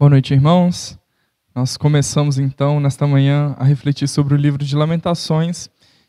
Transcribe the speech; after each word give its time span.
Boa 0.00 0.08
noite, 0.08 0.32
irmãos. 0.32 0.98
Nós 1.54 1.76
começamos 1.76 2.38
então 2.38 2.80
nesta 2.80 3.06
manhã 3.06 3.54
a 3.58 3.64
refletir 3.64 4.08
sobre 4.08 4.32
o 4.32 4.36
livro 4.38 4.64
de 4.64 4.74
Lamentações 4.74 5.68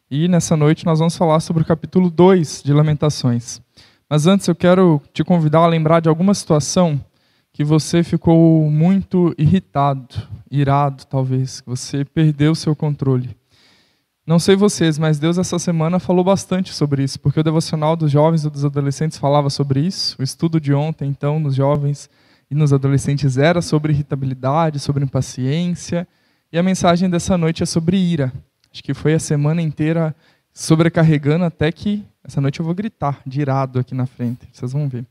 e 0.10 0.29
nessa 0.29 0.56
noite 0.56 0.86
nós 0.86 1.00
vamos 1.00 1.17
falar 1.17 1.42
sobre 1.42 1.64
o 1.64 1.66
capítulo 1.66 2.09
2 2.09 2.64
de 2.64 2.72
Lamentações. 2.72 3.62
Mas 4.09 4.27
antes 4.27 4.48
eu 4.48 4.56
quero 4.56 5.01
te 5.14 5.25
convidar 5.25 5.59
a 5.59 5.67
lembrar 5.67 6.00
de 6.00 6.08
alguma 6.08 6.33
situação 6.33 7.04
que 7.51 7.66
você 7.66 8.02
ficou 8.02 8.71
muito 8.71 9.36
irritado, 9.38 10.16
irado 10.50 11.05
talvez, 11.05 11.60
que 11.60 11.68
você 11.68 12.05
perdeu 12.05 12.55
seu 12.55 12.73
controle. 12.73 13.36
Não 14.26 14.39
sei 14.39 14.55
vocês, 14.55 14.98
mas 14.98 15.20
Deus 15.20 15.38
essa 15.38 15.60
semana 15.60 16.00
falou 16.00 16.23
bastante 16.23 16.73
sobre 16.73 17.04
isso, 17.04 17.20
porque 17.20 17.42
o 17.42 17.44
devocional 17.44 17.98
dos 17.98 18.10
jovens 18.10 18.46
e 18.46 18.50
dos 18.50 18.64
adolescentes 18.64 19.18
falava 19.18 19.50
sobre 19.50 19.82
isso, 19.82 20.16
o 20.18 20.23
estudo 20.23 20.62
de 20.62 20.73
ontem 20.73 21.10
então 21.10 21.42
nos 21.42 21.55
jovens 21.55 22.10
e 22.52 22.56
nos 22.56 22.74
adolescentes 22.74 23.38
era 23.38 23.62
sobre 23.62 23.94
irritabilidade, 23.94 24.78
sobre 24.78 25.05
impaciência, 25.05 26.05
e 26.52 26.59
a 26.59 26.64
mensagem 26.64 27.09
dessa 27.09 27.38
noite 27.38 27.64
é 27.64 27.66
sobre 27.66 27.96
ira. 27.96 28.34
Acho 28.70 28.84
que 28.84 28.94
foi 28.94 29.14
a 29.14 29.20
semana 29.20 29.62
inteira 29.62 30.14
sobrecarregando 30.54 31.45
até 31.45 31.72
que 31.72 32.04
essa 32.22 32.42
noite 32.42 32.59
eu 32.59 32.66
vou 32.66 32.76
gritar 32.76 33.22
de 33.26 33.40
irado 33.40 33.80
aqui 33.80 33.95
na 33.95 34.06
frente, 34.06 34.50
vocês 34.52 34.73
vão 34.73 34.90
ver. 34.90 35.06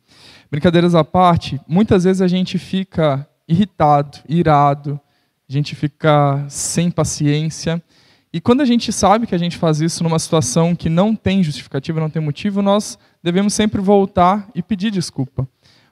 Brincadeiras 0.50 0.94
à 0.94 1.02
parte, 1.02 1.58
muitas 1.66 2.04
vezes 2.04 2.20
a 2.20 2.28
gente 2.28 2.58
fica 2.58 3.26
irritado, 3.48 4.18
irado, 4.28 5.00
a 5.48 5.52
gente 5.52 5.74
fica 5.74 6.44
sem 6.46 6.90
paciência, 6.90 7.82
e 8.30 8.38
quando 8.40 8.60
a 8.60 8.66
gente 8.66 8.92
sabe 8.92 9.26
que 9.26 9.34
a 9.34 9.38
gente 9.38 9.56
faz 9.56 9.80
isso 9.80 10.04
numa 10.04 10.18
situação 10.18 10.76
que 10.76 10.90
não 10.90 11.16
tem 11.16 11.42
justificativa, 11.42 11.98
não 11.98 12.10
tem 12.10 12.22
motivo, 12.22 12.60
nós 12.60 12.98
devemos 13.22 13.54
sempre 13.54 13.80
voltar 13.80 14.46
e 14.54 14.62
pedir 14.62 14.90
desculpa 14.90 15.48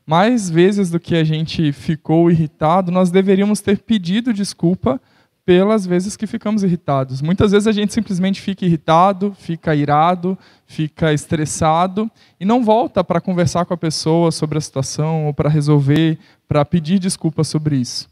mais 0.08 0.48
vezes 0.48 0.90
do 0.90 0.98
que 0.98 1.14
a 1.14 1.22
gente 1.22 1.70
ficou 1.70 2.30
irritado, 2.30 2.90
nós 2.90 3.10
deveríamos 3.10 3.60
ter 3.60 3.76
pedido 3.76 4.32
desculpa 4.32 4.98
pelas 5.44 5.84
vezes 5.84 6.16
que 6.16 6.26
ficamos 6.26 6.62
irritados. 6.62 7.20
Muitas 7.20 7.52
vezes 7.52 7.66
a 7.66 7.72
gente 7.72 7.92
simplesmente 7.92 8.40
fica 8.40 8.64
irritado, 8.64 9.36
fica 9.38 9.74
irado, 9.74 10.36
fica 10.66 11.12
estressado 11.12 12.10
e 12.40 12.46
não 12.46 12.64
volta 12.64 13.04
para 13.04 13.20
conversar 13.20 13.66
com 13.66 13.74
a 13.74 13.76
pessoa 13.76 14.32
sobre 14.32 14.56
a 14.56 14.62
situação 14.62 15.26
ou 15.26 15.34
para 15.34 15.50
resolver, 15.50 16.18
para 16.48 16.64
pedir 16.64 16.98
desculpa 16.98 17.44
sobre 17.44 17.76
isso. 17.76 18.08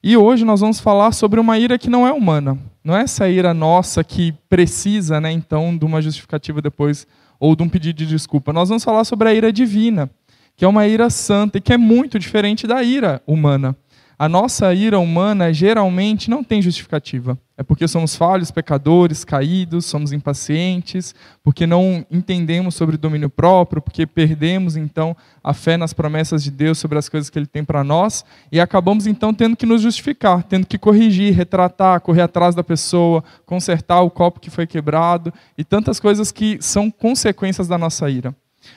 E 0.00 0.16
hoje 0.16 0.44
nós 0.44 0.60
vamos 0.60 0.78
falar 0.78 1.10
sobre 1.10 1.40
uma 1.40 1.58
ira 1.58 1.76
que 1.76 1.90
não 1.90 2.06
é 2.06 2.12
humana. 2.12 2.56
Não 2.84 2.96
é 2.96 3.02
essa 3.02 3.28
ira 3.28 3.52
nossa 3.52 4.04
que 4.04 4.32
precisa, 4.48 5.20
né, 5.20 5.32
então, 5.32 5.76
de 5.76 5.84
uma 5.84 6.00
justificativa 6.00 6.62
depois 6.62 7.08
ou 7.40 7.56
de 7.56 7.62
um 7.64 7.68
pedido 7.68 7.96
de 7.96 8.06
desculpa. 8.06 8.52
Nós 8.52 8.68
vamos 8.68 8.84
falar 8.84 9.02
sobre 9.02 9.28
a 9.28 9.34
ira 9.34 9.52
divina 9.52 10.08
que 10.60 10.64
é 10.66 10.68
uma 10.68 10.86
ira 10.86 11.08
santa 11.08 11.56
e 11.56 11.60
que 11.62 11.72
é 11.72 11.78
muito 11.78 12.18
diferente 12.18 12.66
da 12.66 12.82
ira 12.82 13.22
humana. 13.26 13.74
A 14.18 14.28
nossa 14.28 14.74
ira 14.74 14.98
humana 14.98 15.50
geralmente 15.54 16.28
não 16.28 16.44
tem 16.44 16.60
justificativa. 16.60 17.38
É 17.56 17.62
porque 17.62 17.88
somos 17.88 18.14
falhos, 18.14 18.50
pecadores, 18.50 19.24
caídos, 19.24 19.86
somos 19.86 20.12
impacientes, 20.12 21.14
porque 21.42 21.66
não 21.66 22.04
entendemos 22.10 22.74
sobre 22.74 22.98
domínio 22.98 23.30
próprio, 23.30 23.80
porque 23.80 24.06
perdemos 24.06 24.76
então 24.76 25.16
a 25.42 25.54
fé 25.54 25.78
nas 25.78 25.94
promessas 25.94 26.44
de 26.44 26.50
Deus 26.50 26.76
sobre 26.76 26.98
as 26.98 27.08
coisas 27.08 27.30
que 27.30 27.38
Ele 27.38 27.46
tem 27.46 27.64
para 27.64 27.82
nós 27.82 28.22
e 28.52 28.60
acabamos 28.60 29.06
então 29.06 29.32
tendo 29.32 29.56
que 29.56 29.64
nos 29.64 29.80
justificar, 29.80 30.42
tendo 30.42 30.66
que 30.66 30.76
corrigir, 30.76 31.32
retratar, 31.32 32.02
correr 32.02 32.20
atrás 32.20 32.54
da 32.54 32.62
pessoa, 32.62 33.24
consertar 33.46 34.02
o 34.02 34.10
copo 34.10 34.40
que 34.40 34.50
foi 34.50 34.66
quebrado 34.66 35.32
e 35.56 35.64
tantas 35.64 35.98
coisas 35.98 36.30
que 36.30 36.58
são 36.60 36.90
consequências 36.90 37.66
da 37.66 37.78
nossa 37.78 38.10
ira. 38.10 38.36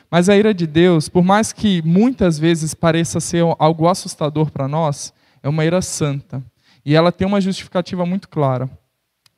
Mas 0.10 0.30
a 0.30 0.36
ira 0.36 0.54
de 0.54 0.68
Deus, 0.68 1.10
por 1.10 1.24
mais 1.24 1.52
que 1.52 1.82
muitas 1.84 2.38
vezes 2.38 2.74
pareça 2.74 3.20
ser 3.20 3.44
algo 3.60 3.88
assustador 3.88 4.52
para 4.52 4.68
nós, 4.68 5.14
é 5.42 5.50
uma 5.50 5.66
ira 5.66 5.82
santa. 5.82 6.44
E 6.86 6.96
ela 6.96 7.12
tem 7.12 7.28
uma 7.28 7.42
justificativa 7.42 8.06
muito 8.06 8.28
clara. 8.30 8.70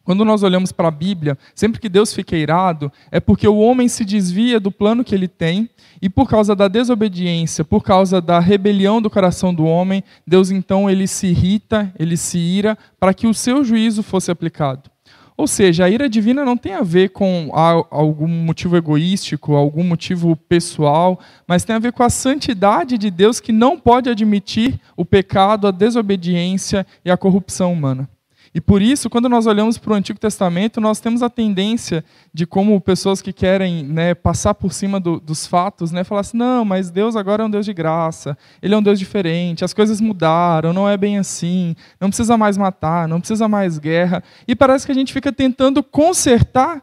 Quando 0.05 0.23
nós 0.23 0.43
olhamos 0.43 0.71
para 0.71 0.87
a 0.87 0.91
Bíblia, 0.91 1.35
sempre 1.55 1.81
que 1.81 1.89
Deus 1.89 2.13
fica 2.13 2.37
irado, 2.37 2.91
é 3.09 3.19
porque 3.19 3.47
o 3.47 3.57
homem 3.57 3.87
se 3.87 4.05
desvia 4.05 4.59
do 4.59 4.71
plano 4.71 5.03
que 5.03 5.15
ele 5.15 5.27
tem, 5.27 5.67
e 5.99 6.07
por 6.07 6.29
causa 6.29 6.55
da 6.55 6.67
desobediência, 6.67 7.65
por 7.65 7.83
causa 7.83 8.21
da 8.21 8.39
rebelião 8.39 9.01
do 9.01 9.09
coração 9.09 9.51
do 9.51 9.65
homem, 9.65 10.03
Deus 10.25 10.51
então 10.51 10.87
ele 10.87 11.07
se 11.07 11.27
irrita, 11.27 11.91
ele 11.97 12.15
se 12.17 12.37
ira, 12.37 12.77
para 12.99 13.15
que 13.15 13.25
o 13.25 13.33
seu 13.33 13.63
juízo 13.63 14.03
fosse 14.03 14.29
aplicado. 14.29 14.91
Ou 15.37 15.47
seja, 15.47 15.83
a 15.83 15.89
ira 15.89 16.07
divina 16.07 16.45
não 16.45 16.55
tem 16.55 16.73
a 16.73 16.81
ver 16.81 17.09
com 17.09 17.49
algum 17.53 18.27
motivo 18.27 18.77
egoístico, 18.77 19.53
algum 19.53 19.83
motivo 19.83 20.35
pessoal, 20.35 21.19
mas 21.45 21.65
tem 21.65 21.75
a 21.75 21.79
ver 21.79 21.91
com 21.91 22.03
a 22.03 22.09
santidade 22.09 22.97
de 22.97 23.11
Deus 23.11 23.41
que 23.41 23.51
não 23.51 23.77
pode 23.77 24.09
admitir 24.09 24.79
o 24.95 25.03
pecado, 25.03 25.67
a 25.67 25.71
desobediência 25.71 26.87
e 27.03 27.11
a 27.11 27.17
corrupção 27.17 27.73
humana. 27.73 28.09
E 28.55 28.61
por 28.61 28.81
isso, 28.81 29.09
quando 29.09 29.27
nós 29.27 29.47
olhamos 29.47 29.77
para 29.77 29.91
o 29.91 29.95
Antigo 29.97 30.17
Testamento, 30.17 30.79
nós 30.79 31.01
temos 31.01 31.21
a 31.21 31.29
tendência 31.29 32.05
de 32.33 32.47
como 32.47 32.79
pessoas 32.79 33.21
que 33.21 33.33
querem 33.33 33.83
né, 33.83 34.15
passar 34.15 34.53
por 34.53 34.71
cima 34.71 34.97
do, 34.97 35.19
dos 35.19 35.45
fatos, 35.45 35.91
né, 35.91 36.05
falar 36.05 36.21
assim, 36.21 36.37
não, 36.37 36.63
mas 36.63 36.89
Deus 36.89 37.17
agora 37.17 37.43
é 37.43 37.45
um 37.45 37.49
Deus 37.49 37.65
de 37.65 37.73
graça, 37.73 38.37
Ele 38.61 38.73
é 38.73 38.77
um 38.77 38.81
Deus 38.81 38.97
diferente, 38.97 39.65
as 39.65 39.73
coisas 39.73 39.99
mudaram, 39.99 40.71
não 40.71 40.87
é 40.87 40.95
bem 40.95 41.17
assim, 41.17 41.75
não 41.99 42.07
precisa 42.07 42.37
mais 42.37 42.57
matar, 42.57 43.09
não 43.09 43.19
precisa 43.19 43.45
mais 43.49 43.77
guerra. 43.77 44.23
E 44.47 44.55
parece 44.55 44.85
que 44.85 44.91
a 44.93 44.95
gente 44.95 45.11
fica 45.11 45.33
tentando 45.33 45.83
consertar 45.83 46.81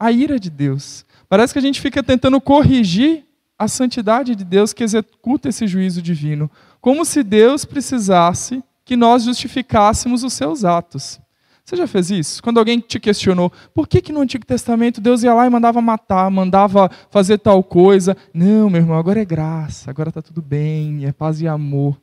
a 0.00 0.10
ira 0.10 0.40
de 0.40 0.48
Deus. 0.48 1.04
Parece 1.28 1.52
que 1.52 1.58
a 1.58 1.62
gente 1.62 1.78
fica 1.78 2.02
tentando 2.02 2.40
corrigir 2.40 3.26
a 3.58 3.68
santidade 3.68 4.34
de 4.34 4.46
Deus 4.46 4.72
que 4.72 4.82
executa 4.82 5.50
esse 5.50 5.66
juízo 5.66 6.00
divino. 6.00 6.50
Como 6.80 7.04
se 7.04 7.22
Deus 7.22 7.66
precisasse 7.66 8.64
que 8.92 8.96
nós 8.96 9.24
justificássemos 9.24 10.22
os 10.22 10.34
seus 10.34 10.66
atos. 10.66 11.18
Você 11.64 11.76
já 11.76 11.86
fez 11.86 12.10
isso? 12.10 12.42
Quando 12.42 12.58
alguém 12.58 12.78
te 12.78 13.00
questionou, 13.00 13.50
por 13.74 13.88
que, 13.88 14.02
que 14.02 14.12
no 14.12 14.20
Antigo 14.20 14.44
Testamento 14.44 15.00
Deus 15.00 15.22
ia 15.22 15.32
lá 15.32 15.46
e 15.46 15.50
mandava 15.50 15.80
matar, 15.80 16.30
mandava 16.30 16.90
fazer 17.10 17.38
tal 17.38 17.64
coisa? 17.64 18.14
Não, 18.34 18.68
meu 18.68 18.82
irmão, 18.82 18.98
agora 18.98 19.22
é 19.22 19.24
graça, 19.24 19.88
agora 19.88 20.10
está 20.10 20.20
tudo 20.20 20.42
bem, 20.42 21.06
é 21.06 21.12
paz 21.12 21.40
e 21.40 21.48
amor. 21.48 21.98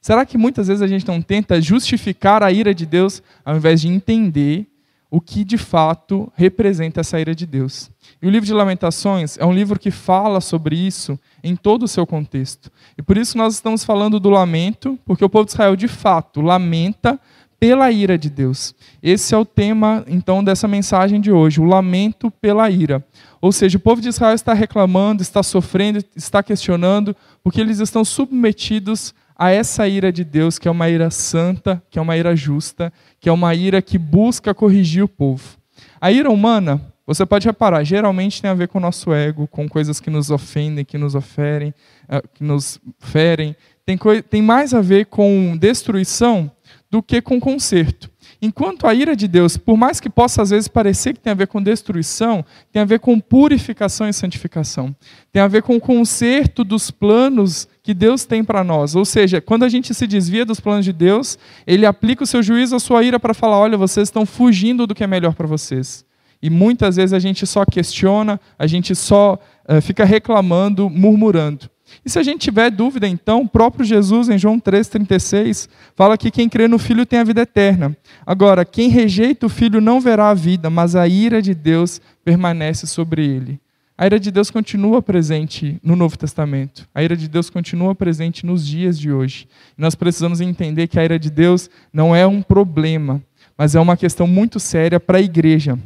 Será 0.00 0.24
que 0.24 0.38
muitas 0.38 0.68
vezes 0.68 0.80
a 0.80 0.86
gente 0.86 1.06
não 1.06 1.20
tenta 1.20 1.60
justificar 1.60 2.42
a 2.42 2.50
ira 2.50 2.74
de 2.74 2.86
Deus 2.86 3.22
ao 3.44 3.58
invés 3.58 3.82
de 3.82 3.88
entender 3.88 4.66
o 5.10 5.20
que 5.20 5.44
de 5.44 5.58
fato 5.58 6.32
representa 6.34 7.02
essa 7.02 7.20
ira 7.20 7.34
de 7.34 7.44
Deus? 7.44 7.90
E 8.24 8.26
o 8.26 8.30
livro 8.30 8.46
de 8.46 8.54
Lamentações 8.54 9.36
é 9.36 9.44
um 9.44 9.52
livro 9.52 9.78
que 9.78 9.90
fala 9.90 10.40
sobre 10.40 10.74
isso 10.74 11.20
em 11.42 11.54
todo 11.54 11.82
o 11.82 11.88
seu 11.88 12.06
contexto. 12.06 12.72
E 12.96 13.02
por 13.02 13.18
isso 13.18 13.36
nós 13.36 13.52
estamos 13.52 13.84
falando 13.84 14.18
do 14.18 14.30
lamento, 14.30 14.98
porque 15.04 15.22
o 15.22 15.28
povo 15.28 15.44
de 15.44 15.50
Israel 15.50 15.76
de 15.76 15.86
fato 15.86 16.40
lamenta 16.40 17.20
pela 17.60 17.92
ira 17.92 18.16
de 18.16 18.30
Deus. 18.30 18.74
Esse 19.02 19.34
é 19.34 19.36
o 19.36 19.44
tema 19.44 20.06
então 20.08 20.42
dessa 20.42 20.66
mensagem 20.66 21.20
de 21.20 21.30
hoje, 21.30 21.60
o 21.60 21.64
lamento 21.64 22.30
pela 22.30 22.70
ira. 22.70 23.06
Ou 23.42 23.52
seja, 23.52 23.76
o 23.76 23.80
povo 23.80 24.00
de 24.00 24.08
Israel 24.08 24.34
está 24.34 24.54
reclamando, 24.54 25.20
está 25.20 25.42
sofrendo, 25.42 26.02
está 26.16 26.42
questionando, 26.42 27.14
porque 27.42 27.60
eles 27.60 27.78
estão 27.78 28.06
submetidos 28.06 29.12
a 29.36 29.50
essa 29.50 29.86
ira 29.86 30.10
de 30.10 30.24
Deus, 30.24 30.58
que 30.58 30.66
é 30.66 30.70
uma 30.70 30.88
ira 30.88 31.10
santa, 31.10 31.82
que 31.90 31.98
é 31.98 32.02
uma 32.02 32.16
ira 32.16 32.34
justa, 32.34 32.90
que 33.20 33.28
é 33.28 33.32
uma 33.32 33.54
ira 33.54 33.82
que 33.82 33.98
busca 33.98 34.54
corrigir 34.54 35.04
o 35.04 35.08
povo. 35.08 35.58
A 36.00 36.10
ira 36.10 36.30
humana 36.30 36.93
você 37.06 37.26
pode 37.26 37.46
reparar, 37.46 37.84
geralmente 37.84 38.40
tem 38.40 38.50
a 38.50 38.54
ver 38.54 38.68
com 38.68 38.78
o 38.78 38.80
nosso 38.80 39.12
ego, 39.12 39.46
com 39.46 39.68
coisas 39.68 40.00
que 40.00 40.08
nos 40.08 40.30
ofendem, 40.30 40.84
que 40.84 40.96
nos 40.96 41.14
oferem, 41.14 41.74
eh, 42.08 42.22
que 42.32 42.42
nos 42.42 42.80
ferem. 42.98 43.54
Tem, 43.84 43.98
tem 44.28 44.40
mais 44.40 44.72
a 44.72 44.80
ver 44.80 45.06
com 45.06 45.54
destruição 45.58 46.50
do 46.90 47.02
que 47.02 47.20
com 47.20 47.38
conserto. 47.38 48.10
Enquanto 48.40 48.86
a 48.86 48.94
ira 48.94 49.14
de 49.14 49.28
Deus, 49.28 49.56
por 49.56 49.76
mais 49.76 50.00
que 50.00 50.08
possa 50.08 50.40
às 50.42 50.50
vezes 50.50 50.68
parecer 50.68 51.12
que 51.12 51.20
tem 51.20 51.30
a 51.30 51.34
ver 51.34 51.46
com 51.46 51.62
destruição, 51.62 52.44
tem 52.72 52.80
a 52.80 52.84
ver 52.84 53.00
com 53.00 53.20
purificação 53.20 54.08
e 54.08 54.12
santificação. 54.12 54.94
Tem 55.32 55.42
a 55.42 55.48
ver 55.48 55.62
com 55.62 55.76
o 55.76 55.80
conserto 55.80 56.64
dos 56.64 56.90
planos 56.90 57.68
que 57.82 57.92
Deus 57.92 58.24
tem 58.24 58.42
para 58.44 58.64
nós. 58.64 58.94
Ou 58.94 59.04
seja, 59.04 59.40
quando 59.40 59.64
a 59.64 59.68
gente 59.68 59.92
se 59.92 60.06
desvia 60.06 60.44
dos 60.44 60.60
planos 60.60 60.84
de 60.84 60.92
Deus, 60.92 61.38
ele 61.66 61.84
aplica 61.84 62.24
o 62.24 62.26
seu 62.26 62.42
juízo, 62.42 62.76
a 62.76 62.80
sua 62.80 63.02
ira 63.02 63.20
para 63.20 63.34
falar: 63.34 63.58
olha, 63.58 63.76
vocês 63.76 64.08
estão 64.08 64.24
fugindo 64.24 64.86
do 64.86 64.94
que 64.94 65.04
é 65.04 65.06
melhor 65.06 65.34
para 65.34 65.46
vocês. 65.46 66.04
E 66.44 66.50
muitas 66.50 66.96
vezes 66.96 67.14
a 67.14 67.18
gente 67.18 67.46
só 67.46 67.64
questiona, 67.64 68.38
a 68.58 68.66
gente 68.66 68.94
só 68.94 69.38
uh, 69.66 69.80
fica 69.80 70.04
reclamando, 70.04 70.90
murmurando. 70.90 71.70
E 72.04 72.10
se 72.10 72.18
a 72.18 72.22
gente 72.22 72.42
tiver 72.42 72.70
dúvida, 72.70 73.08
então, 73.08 73.40
o 73.40 73.48
próprio 73.48 73.82
Jesus, 73.82 74.28
em 74.28 74.36
João 74.36 74.60
3,36, 74.60 75.70
fala 75.96 76.18
que 76.18 76.30
quem 76.30 76.46
crê 76.46 76.68
no 76.68 76.78
Filho 76.78 77.06
tem 77.06 77.18
a 77.18 77.24
vida 77.24 77.40
eterna. 77.40 77.96
Agora, 78.26 78.62
quem 78.62 78.90
rejeita 78.90 79.46
o 79.46 79.48
Filho 79.48 79.80
não 79.80 80.02
verá 80.02 80.28
a 80.28 80.34
vida, 80.34 80.68
mas 80.68 80.94
a 80.94 81.08
ira 81.08 81.40
de 81.40 81.54
Deus 81.54 81.98
permanece 82.22 82.86
sobre 82.86 83.26
ele. 83.26 83.58
A 83.96 84.04
ira 84.04 84.20
de 84.20 84.30
Deus 84.30 84.50
continua 84.50 85.00
presente 85.00 85.80
no 85.82 85.96
Novo 85.96 86.18
Testamento. 86.18 86.86
A 86.94 87.02
ira 87.02 87.16
de 87.16 87.26
Deus 87.26 87.48
continua 87.48 87.94
presente 87.94 88.44
nos 88.44 88.66
dias 88.66 88.98
de 88.98 89.10
hoje. 89.10 89.48
nós 89.78 89.94
precisamos 89.94 90.42
entender 90.42 90.88
que 90.88 91.00
a 91.00 91.04
ira 91.06 91.18
de 91.18 91.30
Deus 91.30 91.70
não 91.90 92.14
é 92.14 92.26
um 92.26 92.42
problema, 92.42 93.22
mas 93.56 93.74
é 93.74 93.80
uma 93.80 93.96
questão 93.96 94.26
muito 94.26 94.60
séria 94.60 95.00
para 95.00 95.16
a 95.16 95.22
igreja. 95.22 95.78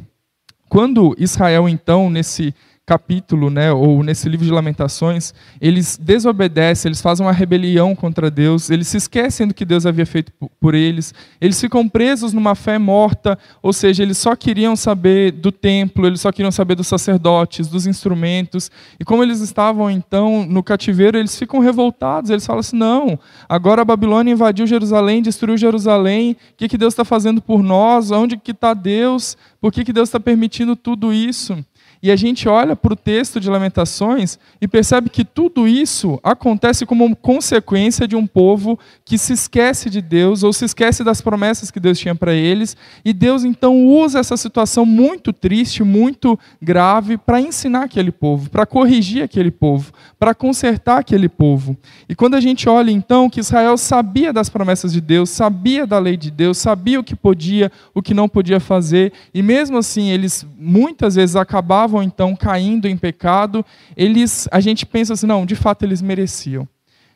Quando 0.69 1.15
Israel, 1.17 1.67
então, 1.67 2.09
nesse 2.09 2.53
capítulo, 2.89 3.51
né, 3.51 3.71
ou 3.71 4.01
nesse 4.01 4.27
livro 4.27 4.43
de 4.43 4.51
Lamentações, 4.51 5.31
eles 5.61 5.95
desobedecem, 5.95 6.89
eles 6.89 6.99
fazem 6.99 7.23
uma 7.23 7.31
rebelião 7.31 7.95
contra 7.95 8.31
Deus, 8.31 8.71
eles 8.71 8.87
se 8.87 8.97
esquecem 8.97 9.47
do 9.47 9.53
que 9.53 9.63
Deus 9.63 9.85
havia 9.85 10.07
feito 10.07 10.33
por 10.59 10.73
eles, 10.73 11.13
eles 11.39 11.61
ficam 11.61 11.87
presos 11.87 12.33
numa 12.33 12.55
fé 12.55 12.79
morta, 12.79 13.37
ou 13.61 13.71
seja, 13.71 14.01
eles 14.01 14.17
só 14.17 14.35
queriam 14.35 14.75
saber 14.75 15.33
do 15.33 15.51
templo, 15.51 16.07
eles 16.07 16.19
só 16.19 16.31
queriam 16.31 16.51
saber 16.51 16.73
dos 16.73 16.87
sacerdotes, 16.87 17.67
dos 17.67 17.85
instrumentos, 17.85 18.71
e 18.99 19.05
como 19.05 19.21
eles 19.21 19.39
estavam 19.39 19.91
então 19.91 20.43
no 20.43 20.63
cativeiro, 20.63 21.15
eles 21.15 21.37
ficam 21.37 21.59
revoltados, 21.59 22.31
eles 22.31 22.43
falam 22.43 22.61
assim: 22.61 22.75
não, 22.75 23.19
agora 23.47 23.83
a 23.83 23.85
Babilônia 23.85 24.31
invadiu 24.31 24.65
Jerusalém, 24.65 25.21
destruiu 25.21 25.57
Jerusalém, 25.57 26.31
o 26.31 26.35
que, 26.57 26.67
que 26.67 26.77
Deus 26.77 26.93
está 26.93 27.05
fazendo 27.05 27.39
por 27.39 27.61
nós? 27.61 28.09
Onde 28.09 28.35
que 28.35 28.49
está 28.49 28.73
Deus? 28.73 29.37
Por 29.61 29.71
que, 29.71 29.83
que 29.83 29.93
Deus 29.93 30.09
está 30.09 30.19
permitindo 30.19 30.75
tudo 30.75 31.13
isso? 31.13 31.63
E 32.01 32.11
a 32.11 32.15
gente 32.15 32.47
olha 32.47 32.75
para 32.75 32.93
o 32.93 32.95
texto 32.95 33.39
de 33.41 33.49
Lamentações 33.49 34.39
e 34.61 34.67
percebe 34.67 35.09
que 35.09 35.25
tudo 35.25 35.67
isso 35.67 36.17
acontece 36.23 36.85
como 36.85 37.13
consequência 37.15 38.07
de 38.07 38.15
um 38.15 38.25
povo 38.25 38.79
que 39.03 39.17
se 39.17 39.33
esquece 39.33 39.89
de 39.89 40.01
Deus 40.01 40.41
ou 40.41 40.53
se 40.53 40.63
esquece 40.63 41.03
das 41.03 41.19
promessas 41.19 41.69
que 41.69 41.79
Deus 41.79 41.99
tinha 41.99 42.15
para 42.15 42.33
eles. 42.33 42.77
E 43.03 43.11
Deus 43.11 43.43
então 43.43 43.85
usa 43.85 44.19
essa 44.19 44.37
situação 44.37 44.85
muito 44.85 45.33
triste, 45.33 45.83
muito 45.83 46.39
grave, 46.61 47.17
para 47.17 47.41
ensinar 47.41 47.83
aquele 47.83 48.11
povo, 48.11 48.49
para 48.49 48.65
corrigir 48.65 49.21
aquele 49.21 49.51
povo, 49.51 49.91
para 50.17 50.33
consertar 50.33 50.99
aquele 50.99 51.27
povo. 51.27 51.75
E 52.07 52.15
quando 52.15 52.35
a 52.35 52.41
gente 52.41 52.69
olha 52.69 52.91
então 52.91 53.29
que 53.29 53.41
Israel 53.41 53.77
sabia 53.77 54.31
das 54.31 54.49
promessas 54.49 54.93
de 54.93 55.01
Deus, 55.01 55.29
sabia 55.29 55.85
da 55.85 55.99
lei 55.99 56.15
de 56.15 56.31
Deus, 56.31 56.57
sabia 56.57 56.99
o 56.99 57.03
que 57.03 57.15
podia, 57.15 57.69
o 57.93 58.01
que 58.01 58.13
não 58.13 58.29
podia 58.29 58.59
fazer, 58.59 59.11
e 59.33 59.41
mesmo 59.41 59.77
assim 59.77 60.09
eles 60.09 60.45
muitas 60.57 61.15
vezes 61.15 61.35
acabavam 61.35 61.88
estavam 61.89 62.03
então 62.03 62.35
caindo 62.35 62.87
em 62.87 62.95
pecado, 62.95 63.65
eles, 63.97 64.47
a 64.51 64.59
gente 64.59 64.85
pensa 64.85 65.13
assim, 65.13 65.25
não, 65.25 65.45
de 65.45 65.55
fato 65.55 65.83
eles 65.83 66.01
mereciam. 66.01 66.67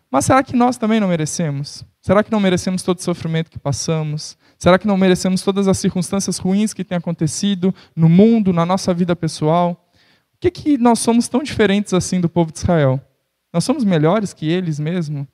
Mas 0.10 0.26
será 0.26 0.44
que 0.44 0.56
nós 0.56 0.78
também 0.78 1.00
não 1.00 1.08
merecemos? 1.08 1.86
Será 2.02 2.24
que 2.24 2.32
não 2.32 2.40
merecemos 2.40 2.84
todo 2.84 3.00
o 3.00 3.04
sofrimento 3.04 3.50
que 3.50 3.60
passamos? 3.60 4.38
Será 4.58 4.78
que 4.78 4.88
não 4.88 4.98
merecemos 4.98 5.42
todas 5.42 5.68
as 5.68 5.78
circunstâncias 5.78 6.38
ruins 6.38 6.74
que 6.74 6.84
têm 6.84 6.98
acontecido 6.98 7.74
no 7.96 8.10
mundo, 8.10 8.52
na 8.52 8.66
nossa 8.66 8.94
vida 8.94 9.16
pessoal? 9.16 9.90
Por 10.32 10.40
que, 10.42 10.52
que 10.52 10.78
nós 10.78 11.00
somos 11.00 11.28
tão 11.28 11.42
diferentes 11.42 11.94
assim 11.94 12.20
do 12.20 12.30
povo 12.30 12.52
de 12.52 12.60
Israel? 12.60 13.02
Nós 13.52 13.64
somos 13.64 13.84
melhores 13.84 14.34
que 14.34 14.50
eles 14.50 14.80
mesmo? 14.80 15.28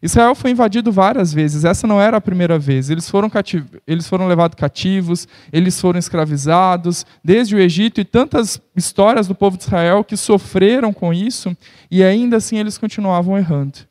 Israel 0.00 0.34
foi 0.34 0.52
invadido 0.52 0.92
várias 0.92 1.32
vezes, 1.32 1.64
essa 1.64 1.86
não 1.86 2.00
era 2.00 2.18
a 2.18 2.20
primeira 2.20 2.58
vez. 2.58 2.88
Eles 2.88 3.10
foram, 3.10 3.28
cativ... 3.28 3.64
eles 3.86 4.06
foram 4.06 4.28
levados 4.28 4.56
cativos, 4.56 5.26
eles 5.52 5.80
foram 5.80 5.98
escravizados, 5.98 7.04
desde 7.22 7.56
o 7.56 7.58
Egito, 7.58 8.00
e 8.00 8.04
tantas 8.04 8.60
histórias 8.76 9.26
do 9.26 9.34
povo 9.34 9.56
de 9.56 9.64
Israel 9.64 10.04
que 10.04 10.16
sofreram 10.16 10.92
com 10.92 11.12
isso, 11.12 11.56
e 11.90 12.04
ainda 12.04 12.36
assim 12.36 12.58
eles 12.58 12.78
continuavam 12.78 13.36
errando 13.36 13.88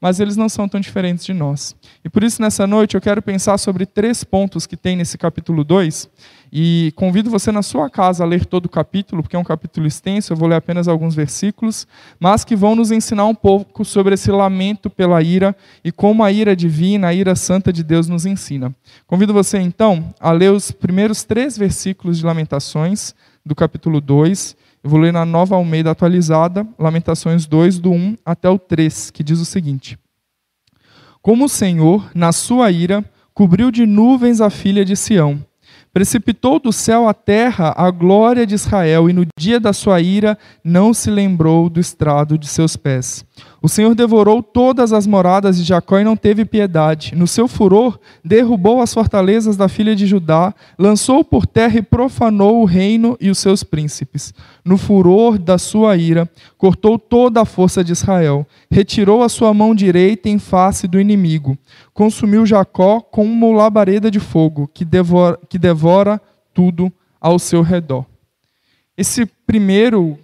mas 0.00 0.20
eles 0.20 0.36
não 0.36 0.48
são 0.48 0.68
tão 0.68 0.80
diferentes 0.80 1.24
de 1.24 1.34
nós. 1.34 1.74
E 2.04 2.08
por 2.08 2.22
isso, 2.22 2.40
nessa 2.40 2.66
noite, 2.66 2.94
eu 2.94 3.00
quero 3.00 3.20
pensar 3.20 3.58
sobre 3.58 3.84
três 3.84 4.22
pontos 4.22 4.66
que 4.66 4.76
tem 4.76 4.96
nesse 4.96 5.18
capítulo 5.18 5.64
2. 5.64 6.08
E 6.52 6.92
convido 6.96 7.30
você 7.30 7.52
na 7.52 7.62
sua 7.62 7.90
casa 7.90 8.24
a 8.24 8.26
ler 8.26 8.44
todo 8.44 8.66
o 8.66 8.68
capítulo, 8.68 9.22
porque 9.22 9.36
é 9.36 9.38
um 9.38 9.44
capítulo 9.44 9.86
extenso, 9.86 10.32
eu 10.32 10.36
vou 10.36 10.48
ler 10.48 10.56
apenas 10.56 10.88
alguns 10.88 11.14
versículos, 11.14 11.86
mas 12.18 12.44
que 12.44 12.56
vão 12.56 12.74
nos 12.74 12.90
ensinar 12.90 13.26
um 13.26 13.34
pouco 13.34 13.84
sobre 13.84 14.14
esse 14.14 14.30
lamento 14.30 14.88
pela 14.88 15.22
ira 15.22 15.54
e 15.84 15.92
como 15.92 16.24
a 16.24 16.32
ira 16.32 16.56
divina, 16.56 17.08
a 17.08 17.14
ira 17.14 17.34
santa 17.36 17.72
de 17.72 17.82
Deus 17.82 18.08
nos 18.08 18.26
ensina. 18.26 18.74
Convido 19.06 19.32
você, 19.32 19.58
então, 19.58 20.14
a 20.20 20.32
ler 20.32 20.52
os 20.52 20.70
primeiros 20.70 21.24
três 21.24 21.56
versículos 21.56 22.18
de 22.18 22.24
Lamentações, 22.24 23.14
do 23.44 23.54
capítulo 23.54 24.00
2 24.00 24.56
eu 24.82 24.90
vou 24.90 25.00
ler 25.00 25.12
na 25.12 25.24
nova 25.24 25.56
Almeida 25.56 25.90
atualizada, 25.90 26.66
Lamentações 26.78 27.46
2, 27.46 27.78
do 27.78 27.90
1 27.90 28.16
até 28.24 28.48
o 28.48 28.58
3, 28.58 29.10
que 29.10 29.24
diz 29.24 29.40
o 29.40 29.44
seguinte: 29.44 29.98
Como 31.20 31.46
o 31.46 31.48
Senhor, 31.48 32.10
na 32.14 32.32
sua 32.32 32.70
ira, 32.70 33.04
cobriu 33.34 33.70
de 33.70 33.84
nuvens 33.84 34.40
a 34.40 34.50
filha 34.50 34.84
de 34.84 34.96
Sião, 34.96 35.44
precipitou 35.98 36.60
do 36.60 36.72
céu 36.72 37.08
à 37.08 37.12
terra 37.12 37.74
a 37.76 37.90
glória 37.90 38.46
de 38.46 38.54
Israel, 38.54 39.10
e 39.10 39.12
no 39.12 39.26
dia 39.36 39.58
da 39.58 39.72
sua 39.72 40.00
ira 40.00 40.38
não 40.62 40.94
se 40.94 41.10
lembrou 41.10 41.68
do 41.68 41.80
estrado 41.80 42.38
de 42.38 42.46
seus 42.46 42.76
pés. 42.76 43.24
O 43.60 43.68
Senhor 43.68 43.92
devorou 43.92 44.40
todas 44.40 44.92
as 44.92 45.04
moradas 45.04 45.56
de 45.58 45.64
Jacó 45.64 45.98
e 45.98 46.04
não 46.04 46.16
teve 46.16 46.44
piedade. 46.44 47.16
No 47.16 47.26
seu 47.26 47.48
furor, 47.48 47.98
derrubou 48.24 48.80
as 48.80 48.94
fortalezas 48.94 49.56
da 49.56 49.68
filha 49.68 49.96
de 49.96 50.06
Judá, 50.06 50.54
lançou 50.78 51.24
por 51.24 51.44
terra 51.44 51.78
e 51.78 51.82
profanou 51.82 52.62
o 52.62 52.64
reino 52.64 53.16
e 53.20 53.28
os 53.28 53.38
seus 53.38 53.64
príncipes. 53.64 54.32
No 54.64 54.78
furor 54.78 55.38
da 55.38 55.58
sua 55.58 55.96
ira, 55.96 56.30
cortou 56.56 57.00
toda 57.00 57.40
a 57.40 57.44
força 57.44 57.82
de 57.82 57.90
Israel, 57.90 58.46
retirou 58.70 59.24
a 59.24 59.28
sua 59.28 59.52
mão 59.52 59.74
direita 59.74 60.28
em 60.28 60.38
face 60.38 60.86
do 60.86 61.00
inimigo, 61.00 61.58
consumiu 61.92 62.46
Jacó 62.46 63.00
como 63.00 63.32
uma 63.32 63.56
labareda 63.56 64.08
de 64.08 64.20
fogo 64.20 64.70
que 64.72 64.84
devora, 64.84 65.36
que 65.48 65.58
devora 65.58 66.20
tudo 66.54 66.92
ao 67.20 67.40
seu 67.40 67.62
redor. 67.62 68.06
Esse 68.96 69.26
primeiro, 69.26 70.16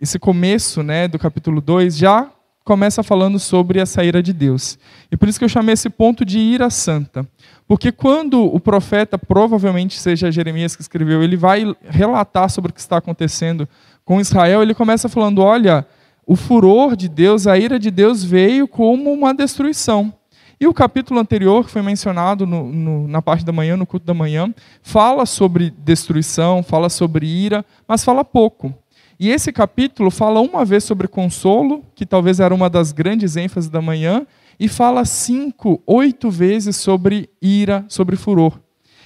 esse 0.00 0.18
começo 0.18 0.82
né, 0.82 1.06
do 1.06 1.20
capítulo 1.20 1.60
2 1.60 1.96
já 1.96 2.30
começa 2.64 3.02
falando 3.02 3.38
sobre 3.38 3.78
essa 3.78 4.02
ira 4.02 4.22
de 4.22 4.32
Deus. 4.32 4.78
E 5.12 5.16
por 5.16 5.28
isso 5.28 5.38
que 5.38 5.44
eu 5.44 5.48
chamei 5.48 5.74
esse 5.74 5.90
ponto 5.90 6.24
de 6.24 6.38
ira 6.38 6.70
santa. 6.70 7.28
Porque 7.68 7.92
quando 7.92 8.42
o 8.42 8.58
profeta, 8.58 9.18
provavelmente 9.18 9.98
seja 10.00 10.32
Jeremias 10.32 10.74
que 10.74 10.82
escreveu, 10.82 11.22
ele 11.22 11.36
vai 11.36 11.74
relatar 11.82 12.48
sobre 12.48 12.70
o 12.70 12.74
que 12.74 12.80
está 12.80 12.96
acontecendo 12.96 13.68
com 14.04 14.20
Israel, 14.20 14.62
ele 14.62 14.74
começa 14.74 15.08
falando: 15.08 15.40
olha, 15.40 15.86
o 16.26 16.36
furor 16.36 16.96
de 16.96 17.08
Deus, 17.08 17.46
a 17.46 17.58
ira 17.58 17.78
de 17.78 17.90
Deus 17.90 18.24
veio 18.24 18.66
como 18.66 19.12
uma 19.12 19.34
destruição. 19.34 20.12
E 20.58 20.66
o 20.66 20.72
capítulo 20.72 21.20
anterior, 21.20 21.64
que 21.64 21.70
foi 21.70 21.82
mencionado 21.82 22.46
no, 22.46 22.72
no, 22.72 23.08
na 23.08 23.20
parte 23.20 23.44
da 23.44 23.52
manhã, 23.52 23.76
no 23.76 23.84
culto 23.84 24.06
da 24.06 24.14
manhã, 24.14 24.54
fala 24.82 25.26
sobre 25.26 25.70
destruição, 25.70 26.62
fala 26.62 26.88
sobre 26.88 27.26
ira, 27.26 27.64
mas 27.86 28.04
fala 28.04 28.24
pouco. 28.24 28.72
E 29.24 29.30
esse 29.30 29.50
capítulo 29.50 30.10
fala 30.10 30.38
uma 30.38 30.66
vez 30.66 30.84
sobre 30.84 31.08
consolo, 31.08 31.82
que 31.94 32.04
talvez 32.04 32.40
era 32.40 32.54
uma 32.54 32.68
das 32.68 32.92
grandes 32.92 33.36
ênfases 33.36 33.70
da 33.70 33.80
manhã, 33.80 34.26
e 34.60 34.68
fala 34.68 35.02
cinco, 35.06 35.82
oito 35.86 36.30
vezes 36.30 36.76
sobre 36.76 37.30
ira, 37.40 37.86
sobre 37.88 38.16
furor. 38.16 38.60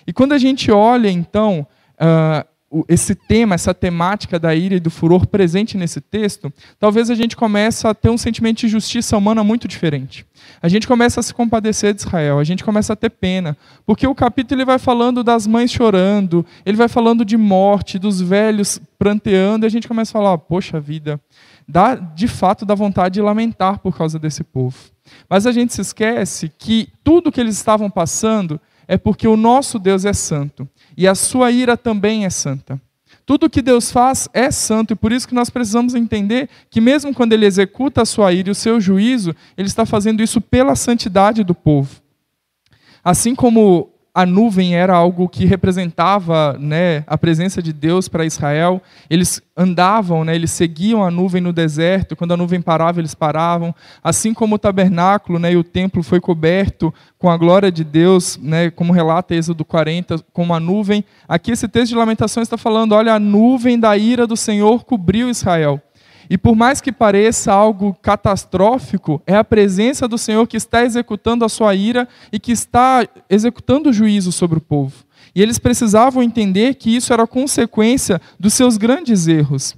E 0.05 0.13
quando 0.13 0.33
a 0.33 0.39
gente 0.39 0.73
olha, 0.73 1.09
então, 1.09 1.65
uh, 1.95 2.45
esse 2.87 3.15
tema, 3.15 3.55
essa 3.55 3.73
temática 3.73 4.39
da 4.39 4.55
ira 4.55 4.75
e 4.75 4.81
do 4.81 4.91
furor 4.91 5.27
presente 5.27 5.77
nesse 5.77 6.01
texto, 6.01 6.53
talvez 6.79 7.09
a 7.09 7.15
gente 7.15 7.35
comece 7.35 7.87
a 7.87 7.95
ter 7.95 8.11
um 8.11 8.19
sentimento 8.19 8.59
de 8.59 8.69
justiça 8.69 9.17
humana 9.17 9.43
muito 9.43 9.67
diferente. 9.67 10.27
A 10.61 10.69
gente 10.69 10.87
começa 10.87 11.21
a 11.21 11.23
se 11.23 11.33
compadecer 11.33 11.95
de 11.95 12.03
Israel, 12.03 12.39
a 12.39 12.45
gente 12.45 12.63
começa 12.63 12.93
a 12.93 12.97
ter 12.97 13.11
pena, 13.11 13.57
porque 13.87 14.07
o 14.07 14.15
capítulo 14.15 14.61
ele 14.61 14.67
vai 14.67 14.79
falando 14.79 15.25
das 15.25 15.47
mães 15.47 15.71
chorando, 15.71 16.45
ele 16.65 16.77
vai 16.77 16.89
falando 16.89 17.25
de 17.25 17.37
morte, 17.37 17.99
dos 17.99 18.21
velhos 18.21 18.79
pranteando, 18.99 19.65
e 19.65 19.69
a 19.69 19.71
gente 19.71 19.89
começa 19.89 20.11
a 20.11 20.21
falar: 20.21 20.39
poxa 20.39 20.79
vida, 20.79 21.19
dá, 21.67 21.95
de 21.95 22.29
fato 22.29 22.67
dá 22.67 22.75
vontade 22.75 23.15
de 23.15 23.23
lamentar 23.23 23.79
por 23.79 23.97
causa 23.97 24.19
desse 24.19 24.45
povo. 24.45 24.77
Mas 25.29 25.47
a 25.47 25.53
gente 25.53 25.73
se 25.73 25.81
esquece 25.81 26.53
que 26.59 26.89
tudo 27.03 27.33
que 27.33 27.41
eles 27.41 27.57
estavam 27.57 27.91
passando 27.91 28.61
é 28.89 28.97
porque 28.97 29.29
o 29.29 29.37
nosso 29.37 29.79
Deus 29.79 30.07
é 30.07 30.15
santo 30.15 30.67
e 30.97 31.07
a 31.07 31.15
sua 31.15 31.51
ira 31.53 31.77
também 31.77 32.25
é 32.25 32.31
santa. 32.31 32.81
Tudo 33.27 33.51
que 33.51 33.61
Deus 33.61 33.93
faz 33.93 34.27
é 34.33 34.51
santo 34.51 34.95
e 34.95 34.97
por 34.97 35.13
isso 35.13 35.29
que 35.29 35.35
nós 35.35 35.51
precisamos 35.51 35.95
entender 35.95 36.49
que 36.71 36.81
mesmo 36.81 37.15
quando 37.15 37.35
ele 37.35 37.45
executa 37.45 38.01
a 38.01 38.07
sua 38.07 38.33
ira 38.33 38.49
e 38.49 38.53
o 38.53 38.55
seu 38.55 38.81
juízo, 38.81 39.37
ele 39.57 39.69
está 39.69 39.85
fazendo 39.85 40.23
isso 40.23 40.41
pela 40.41 40.75
santidade 40.75 41.45
do 41.45 41.55
povo. 41.55 42.01
Assim 43.05 43.35
como 43.35 43.91
a 44.19 44.27
nuvem 44.27 44.75
era 44.75 44.97
algo 44.97 45.29
que 45.29 45.45
representava 45.45 46.57
né, 46.59 47.05
a 47.07 47.17
presença 47.17 47.63
de 47.63 47.73
Deus 47.73 48.09
para 48.09 48.27
Israel. 48.27 48.83
Eles 49.09 49.41
andavam, 49.57 50.25
né, 50.25 50.35
eles 50.35 50.51
seguiam 50.51 51.05
a 51.05 51.11
nuvem 51.11 51.41
no 51.41 51.53
deserto. 51.53 52.17
Quando 52.17 52.35
a 52.35 52.37
nuvem 52.37 52.61
parava, 52.61 53.01
eles 53.01 53.15
paravam. 53.15 53.73
Assim 54.03 54.35
como 54.35 54.57
o 54.57 54.59
tabernáculo 54.59 55.39
né, 55.39 55.53
e 55.53 55.57
o 55.57 55.63
templo 55.63 56.03
foi 56.03 56.21
coberto 56.21 56.93
com 57.17 57.31
a 57.31 57.37
glória 57.37 57.71
de 57.71 57.85
Deus, 57.85 58.37
né, 58.43 58.73
como 58.73 58.93
relata 58.93 59.37
Êxodo 59.37 59.65
40, 59.65 60.19
com 60.33 60.43
uma 60.43 60.59
nuvem. 60.59 61.05
Aqui 61.29 61.53
esse 61.53 61.69
texto 61.69 61.91
de 61.91 61.99
Lamentações 61.99 62.47
está 62.47 62.57
falando: 62.57 62.97
olha, 62.97 63.15
a 63.15 63.21
nuvem 63.21 63.79
da 63.79 63.97
ira 63.97 64.27
do 64.27 64.37
Senhor 64.37 64.85
cobriu 64.85 65.31
Israel. 65.31 65.81
E 66.31 66.37
por 66.37 66.55
mais 66.55 66.81
que 66.81 66.93
pareça 66.93 67.53
algo 67.53 67.97
catastrófico, 68.03 69.23
é 69.27 69.35
a 69.35 69.45
presença 69.45 70.07
do 70.07 70.19
Senhor 70.19 70.47
que 70.47 70.57
está 70.57 70.85
executando 70.85 71.45
a 71.45 71.49
sua 71.49 71.75
ira 71.75 72.07
e 72.33 72.39
que 72.39 72.53
está 72.53 73.07
executando 73.31 73.89
o 73.89 73.93
juízo 73.93 74.31
sobre 74.31 74.59
o 74.59 74.61
povo. 74.61 74.95
E 75.35 75.43
eles 75.43 75.59
precisavam 75.59 76.23
entender 76.23 76.75
que 76.75 76.95
isso 76.95 77.13
era 77.13 77.27
consequência 77.27 78.21
dos 78.39 78.55
seus 78.55 78.77
grandes 78.77 79.27
erros. 79.27 79.77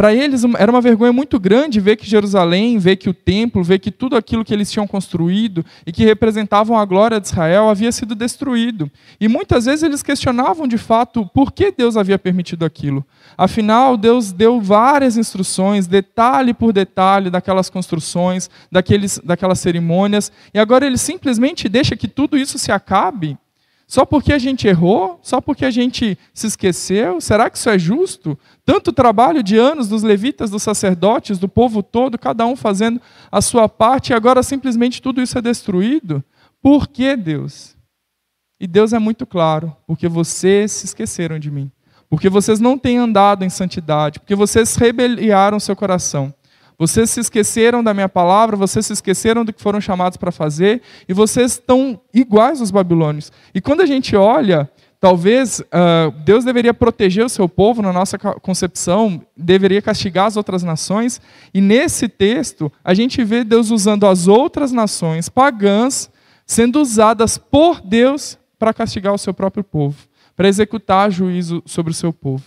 Para 0.00 0.14
eles 0.14 0.42
era 0.58 0.72
uma 0.72 0.80
vergonha 0.80 1.12
muito 1.12 1.38
grande 1.38 1.78
ver 1.78 1.94
que 1.94 2.08
Jerusalém, 2.08 2.78
ver 2.78 2.96
que 2.96 3.10
o 3.10 3.12
templo, 3.12 3.62
ver 3.62 3.78
que 3.78 3.90
tudo 3.90 4.16
aquilo 4.16 4.42
que 4.42 4.54
eles 4.54 4.72
tinham 4.72 4.86
construído 4.86 5.62
e 5.86 5.92
que 5.92 6.06
representavam 6.06 6.78
a 6.78 6.86
glória 6.86 7.20
de 7.20 7.26
Israel 7.26 7.68
havia 7.68 7.92
sido 7.92 8.14
destruído. 8.14 8.90
E 9.20 9.28
muitas 9.28 9.66
vezes 9.66 9.82
eles 9.82 10.02
questionavam 10.02 10.66
de 10.66 10.78
fato 10.78 11.26
por 11.34 11.52
que 11.52 11.70
Deus 11.70 11.98
havia 11.98 12.18
permitido 12.18 12.64
aquilo. 12.64 13.04
Afinal, 13.36 13.94
Deus 13.98 14.32
deu 14.32 14.58
várias 14.58 15.18
instruções, 15.18 15.86
detalhe 15.86 16.54
por 16.54 16.72
detalhe, 16.72 17.28
daquelas 17.28 17.68
construções, 17.68 18.48
daqueles, 18.72 19.20
daquelas 19.22 19.60
cerimônias, 19.60 20.32
e 20.54 20.58
agora 20.58 20.86
ele 20.86 20.96
simplesmente 20.96 21.68
deixa 21.68 21.94
que 21.94 22.08
tudo 22.08 22.38
isso 22.38 22.58
se 22.58 22.72
acabe 22.72 23.36
só 23.90 24.04
porque 24.04 24.32
a 24.32 24.38
gente 24.38 24.68
errou? 24.68 25.18
Só 25.20 25.40
porque 25.40 25.64
a 25.64 25.70
gente 25.72 26.16
se 26.32 26.46
esqueceu? 26.46 27.20
Será 27.20 27.50
que 27.50 27.58
isso 27.58 27.68
é 27.68 27.76
justo? 27.76 28.38
Tanto 28.64 28.92
trabalho 28.92 29.42
de 29.42 29.58
anos 29.58 29.88
dos 29.88 30.04
levitas, 30.04 30.48
dos 30.48 30.62
sacerdotes, 30.62 31.40
do 31.40 31.48
povo 31.48 31.82
todo, 31.82 32.16
cada 32.16 32.46
um 32.46 32.54
fazendo 32.54 33.00
a 33.32 33.42
sua 33.42 33.68
parte, 33.68 34.10
e 34.10 34.14
agora 34.14 34.44
simplesmente 34.44 35.02
tudo 35.02 35.20
isso 35.20 35.36
é 35.36 35.42
destruído? 35.42 36.22
Por 36.62 36.86
que 36.86 37.16
Deus? 37.16 37.76
E 38.60 38.66
Deus 38.68 38.92
é 38.92 38.98
muito 39.00 39.26
claro: 39.26 39.76
porque 39.88 40.06
vocês 40.06 40.70
se 40.70 40.86
esqueceram 40.86 41.36
de 41.36 41.50
mim. 41.50 41.68
Porque 42.08 42.28
vocês 42.28 42.60
não 42.60 42.78
têm 42.78 42.96
andado 42.96 43.44
em 43.44 43.50
santidade, 43.50 44.20
porque 44.20 44.36
vocês 44.36 44.76
rebeliaram 44.76 45.58
seu 45.58 45.74
coração. 45.74 46.32
Vocês 46.80 47.10
se 47.10 47.20
esqueceram 47.20 47.84
da 47.84 47.92
minha 47.92 48.08
palavra, 48.08 48.56
vocês 48.56 48.86
se 48.86 48.94
esqueceram 48.94 49.44
do 49.44 49.52
que 49.52 49.60
foram 49.60 49.82
chamados 49.82 50.16
para 50.16 50.32
fazer, 50.32 50.80
e 51.06 51.12
vocês 51.12 51.52
estão 51.52 52.00
iguais 52.10 52.58
aos 52.58 52.70
babilônios. 52.70 53.30
E 53.54 53.60
quando 53.60 53.82
a 53.82 53.86
gente 53.86 54.16
olha, 54.16 54.66
talvez 54.98 55.60
uh, 55.60 56.10
Deus 56.24 56.42
deveria 56.42 56.72
proteger 56.72 57.22
o 57.22 57.28
seu 57.28 57.46
povo, 57.46 57.82
na 57.82 57.92
nossa 57.92 58.16
concepção, 58.18 59.20
deveria 59.36 59.82
castigar 59.82 60.24
as 60.24 60.38
outras 60.38 60.62
nações, 60.62 61.20
e 61.52 61.60
nesse 61.60 62.08
texto, 62.08 62.72
a 62.82 62.94
gente 62.94 63.22
vê 63.24 63.44
Deus 63.44 63.70
usando 63.70 64.06
as 64.06 64.26
outras 64.26 64.72
nações 64.72 65.28
pagãs, 65.28 66.10
sendo 66.46 66.80
usadas 66.80 67.36
por 67.36 67.82
Deus 67.82 68.38
para 68.58 68.72
castigar 68.72 69.12
o 69.12 69.18
seu 69.18 69.34
próprio 69.34 69.62
povo, 69.62 69.98
para 70.34 70.48
executar 70.48 71.10
juízo 71.10 71.62
sobre 71.66 71.90
o 71.90 71.94
seu 71.94 72.10
povo. 72.10 72.44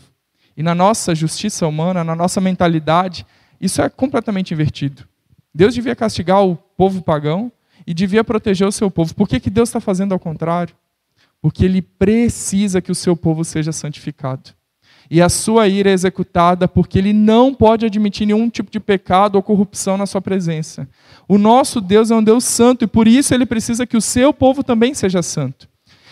E 0.57 0.63
na 0.63 0.73
nossa 0.73 1.13
justiça 1.13 1.67
humana, 1.67 2.03
na 2.03 2.15
nossa 2.15 2.41
mentalidade, 2.41 3.27
isso 3.63 3.81
é 3.81 3.87
completamente 3.87 4.53
invertido. 4.53 5.07
Deus 5.55 5.73
devia 5.73 5.95
castigar 5.95 6.43
o 6.43 6.57
povo 6.57 7.01
pagão 7.01 7.49
e 7.87 7.93
devia 7.93 8.21
proteger 8.21 8.67
o 8.67 8.71
seu 8.73 8.91
povo. 8.91 9.15
Por 9.15 9.25
que, 9.25 9.39
que 9.39 9.49
Deus 9.49 9.69
está 9.69 9.79
fazendo 9.79 10.11
ao 10.11 10.19
contrário? 10.19 10.75
Porque 11.41 11.63
Ele 11.63 11.81
precisa 11.81 12.81
que 12.81 12.91
o 12.91 12.95
seu 12.95 13.15
povo 13.15 13.45
seja 13.45 13.71
santificado. 13.71 14.51
E 15.09 15.21
a 15.21 15.29
sua 15.29 15.69
ira 15.69 15.89
é 15.89 15.93
executada 15.93 16.67
porque 16.67 16.97
Ele 16.97 17.13
não 17.13 17.53
pode 17.53 17.85
admitir 17.85 18.27
nenhum 18.27 18.49
tipo 18.49 18.69
de 18.69 18.81
pecado 18.81 19.35
ou 19.35 19.41
corrupção 19.41 19.97
na 19.97 20.05
sua 20.05 20.21
presença. 20.21 20.85
O 21.25 21.37
nosso 21.37 21.79
Deus 21.79 22.11
é 22.11 22.15
um 22.15 22.23
Deus 22.23 22.43
santo 22.43 22.83
e 22.83 22.87
por 22.87 23.07
isso 23.07 23.33
Ele 23.33 23.45
precisa 23.45 23.87
que 23.87 23.95
o 23.95 24.01
seu 24.01 24.33
povo 24.33 24.61
também 24.61 24.93
seja 24.93 25.21
santo. 25.21 25.69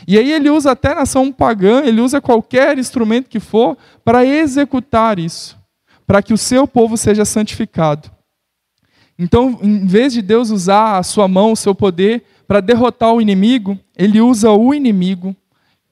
E 0.07 0.17
aí 0.17 0.31
ele 0.31 0.49
usa 0.49 0.71
até 0.71 0.95
nação 0.95 1.31
pagã, 1.31 1.83
ele 1.83 2.01
usa 2.01 2.19
qualquer 2.19 2.77
instrumento 2.79 3.29
que 3.29 3.39
for 3.39 3.77
para 4.03 4.25
executar 4.25 5.19
isso 5.19 5.60
para 6.11 6.21
que 6.21 6.33
o 6.33 6.37
seu 6.37 6.67
povo 6.67 6.97
seja 6.97 7.23
santificado. 7.23 8.11
Então, 9.17 9.57
em 9.63 9.85
vez 9.85 10.11
de 10.11 10.21
Deus 10.21 10.49
usar 10.49 10.97
a 10.97 11.03
sua 11.03 11.25
mão, 11.25 11.53
o 11.53 11.55
seu 11.55 11.73
poder, 11.73 12.25
para 12.45 12.59
derrotar 12.59 13.13
o 13.13 13.21
inimigo, 13.21 13.79
ele 13.97 14.19
usa 14.19 14.51
o 14.51 14.73
inimigo 14.73 15.33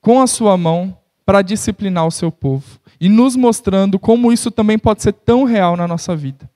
com 0.01 0.19
a 0.19 0.27
sua 0.27 0.57
mão 0.57 0.93
para 1.25 1.41
disciplinar 1.41 2.05
o 2.05 2.11
seu 2.11 2.33
povo. 2.33 2.81
E 2.99 3.07
nos 3.07 3.37
mostrando 3.37 3.97
como 3.97 4.29
isso 4.29 4.51
também 4.51 4.77
pode 4.77 5.01
ser 5.01 5.13
tão 5.13 5.45
real 5.45 5.77
na 5.77 5.87
nossa 5.87 6.17
vida. 6.17 6.49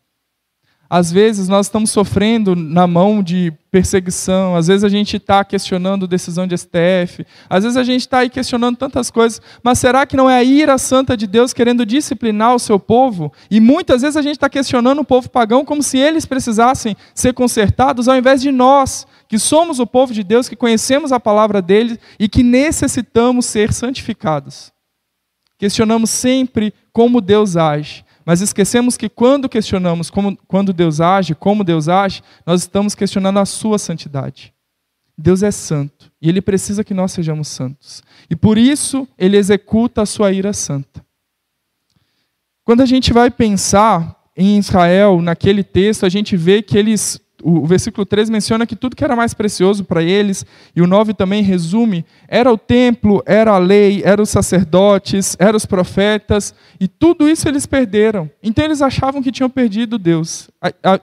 Às 0.95 1.11
vezes 1.11 1.47
nós 1.47 1.65
estamos 1.65 1.89
sofrendo 1.89 2.55
na 2.55 2.85
mão 2.85 3.23
de 3.23 3.51
perseguição, 3.71 4.55
às 4.55 4.67
vezes 4.67 4.83
a 4.83 4.89
gente 4.89 5.17
está 5.17 5.43
questionando 5.43 6.05
decisão 6.05 6.45
de 6.45 6.55
STF, 6.55 7.25
às 7.49 7.63
vezes 7.63 7.77
a 7.77 7.83
gente 7.83 8.01
está 8.01 8.19
aí 8.19 8.29
questionando 8.29 8.77
tantas 8.77 9.09
coisas, 9.09 9.41
mas 9.63 9.79
será 9.79 10.05
que 10.05 10.15
não 10.15 10.29
é 10.29 10.37
a 10.37 10.43
ira 10.43 10.77
santa 10.77 11.17
de 11.17 11.25
Deus 11.25 11.51
querendo 11.51 11.83
disciplinar 11.83 12.53
o 12.53 12.59
seu 12.59 12.79
povo? 12.79 13.33
E 13.49 13.59
muitas 13.59 14.03
vezes 14.03 14.15
a 14.15 14.21
gente 14.21 14.35
está 14.35 14.47
questionando 14.47 14.99
o 14.99 15.03
povo 15.03 15.31
pagão 15.31 15.65
como 15.65 15.81
se 15.81 15.97
eles 15.97 16.27
precisassem 16.27 16.95
ser 17.15 17.33
consertados, 17.33 18.07
ao 18.07 18.15
invés 18.15 18.39
de 18.39 18.51
nós, 18.51 19.07
que 19.27 19.39
somos 19.39 19.79
o 19.79 19.87
povo 19.87 20.13
de 20.13 20.23
Deus, 20.23 20.47
que 20.47 20.55
conhecemos 20.55 21.11
a 21.11 21.19
palavra 21.19 21.59
dele 21.59 21.99
e 22.19 22.29
que 22.29 22.43
necessitamos 22.43 23.47
ser 23.47 23.73
santificados. 23.73 24.71
Questionamos 25.57 26.11
sempre 26.11 26.71
como 26.91 27.19
Deus 27.19 27.57
age. 27.57 28.05
Mas 28.25 28.41
esquecemos 28.41 28.95
que 28.95 29.09
quando 29.09 29.49
questionamos 29.49 30.09
como, 30.09 30.37
quando 30.47 30.71
Deus 30.73 31.01
age, 31.01 31.35
como 31.35 31.63
Deus 31.63 31.87
age, 31.87 32.21
nós 32.45 32.61
estamos 32.61 32.95
questionando 32.95 33.39
a 33.39 33.45
sua 33.45 33.77
santidade. 33.77 34.53
Deus 35.17 35.43
é 35.43 35.51
santo 35.51 36.11
e 36.21 36.29
ele 36.29 36.41
precisa 36.41 36.83
que 36.83 36.93
nós 36.93 37.11
sejamos 37.11 37.47
santos. 37.47 38.01
E 38.29 38.35
por 38.35 38.57
isso 38.57 39.07
ele 39.17 39.37
executa 39.37 40.01
a 40.01 40.05
sua 40.05 40.31
ira 40.31 40.53
santa. 40.53 41.05
Quando 42.63 42.81
a 42.81 42.85
gente 42.85 43.11
vai 43.11 43.29
pensar 43.29 44.17
em 44.35 44.57
Israel, 44.57 45.21
naquele 45.21 45.63
texto, 45.63 46.05
a 46.05 46.09
gente 46.09 46.35
vê 46.35 46.61
que 46.61 46.77
eles 46.77 47.19
o 47.41 47.65
versículo 47.65 48.05
3 48.05 48.29
menciona 48.29 48.65
que 48.65 48.75
tudo 48.75 48.95
que 48.95 49.03
era 49.03 49.15
mais 49.15 49.33
precioso 49.33 49.83
para 49.83 50.03
eles, 50.03 50.45
e 50.75 50.81
o 50.81 50.87
9 50.87 51.13
também 51.13 51.41
resume, 51.43 52.05
era 52.27 52.51
o 52.51 52.57
templo, 52.57 53.23
era 53.25 53.51
a 53.51 53.57
lei, 53.57 54.01
eram 54.05 54.23
os 54.23 54.29
sacerdotes, 54.29 55.35
eram 55.39 55.57
os 55.57 55.65
profetas, 55.65 56.53
e 56.79 56.87
tudo 56.87 57.27
isso 57.27 57.47
eles 57.47 57.65
perderam. 57.65 58.29
Então 58.41 58.63
eles 58.63 58.81
achavam 58.81 59.21
que 59.21 59.31
tinham 59.31 59.49
perdido 59.49 59.97
Deus, 59.97 60.49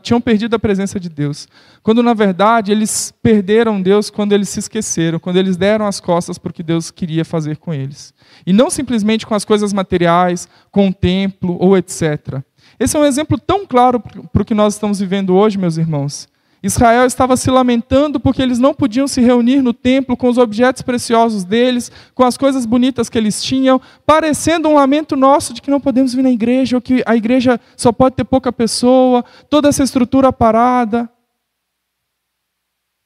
tinham 0.03 0.21
perdido 0.21 0.55
a 0.55 0.59
presença 0.59 0.99
de 1.01 1.09
Deus. 1.09 1.49
Quando 1.83 2.03
na 2.03 2.15
verdade 2.15 2.73
eles 2.73 3.13
perderam 3.23 3.81
Deus 3.81 4.11
quando 4.11 4.33
eles 4.33 4.49
se 4.49 4.61
esqueceram, 4.61 5.19
quando 5.19 5.37
eles 5.37 5.57
deram 5.57 5.87
as 5.87 6.01
costas 6.01 6.39
para 6.39 6.51
o 6.51 6.53
que 6.53 6.63
Deus 6.63 6.91
queria 6.91 7.25
fazer 7.25 7.57
com 7.57 7.73
eles. 7.73 8.13
E 8.47 8.53
não 8.53 8.71
simplesmente 8.71 9.27
com 9.27 9.35
as 9.35 9.45
coisas 9.45 9.73
materiais, 9.73 10.49
com 10.71 10.89
o 10.89 10.95
templo 10.95 11.57
ou 11.59 11.77
etc. 11.77 12.43
Esse 12.81 12.97
é 12.97 13.01
um 13.01 13.05
exemplo 13.05 13.39
tão 13.39 13.67
claro 13.67 14.01
para 14.01 14.41
o 14.41 14.45
que 14.45 14.55
nós 14.55 14.73
estamos 14.73 14.99
vivendo 14.99 15.37
hoje, 15.37 15.59
meus 15.59 15.77
irmãos. 15.77 16.27
Israel 16.63 17.05
estava 17.05 17.37
se 17.37 17.51
lamentando 17.51 18.19
porque 18.19 18.41
eles 18.41 18.59
não 18.59 18.73
podiam 18.73 19.07
se 19.07 19.21
reunir 19.21 19.61
no 19.61 19.75
templo 19.75 20.17
com 20.17 20.29
os 20.29 20.39
objetos 20.39 20.81
preciosos 20.81 21.45
deles, 21.45 21.93
com 22.15 22.25
as 22.25 22.39
coisas 22.39 22.65
bonitas 22.65 23.11
que 23.11 23.19
eles 23.19 23.43
tinham, 23.43 23.79
parecendo 24.07 24.67
um 24.67 24.75
lamento 24.75 25.15
nosso 25.15 25.53
de 25.53 25.61
que 25.61 25.71
não 25.71 25.81
podemos 25.81 26.15
vir 26.15 26.23
na 26.23 26.31
igreja, 26.31 26.77
ou 26.77 26.81
que 26.81 27.03
a 27.05 27.15
igreja 27.15 27.61
só 27.77 27.93
pode 27.93 28.17
ter 28.17 28.25
pouca 28.25 28.51
pessoa, 28.51 29.23
toda 29.51 29.69
essa 29.69 29.83
estrutura 29.83 30.33
parada. 30.33 31.09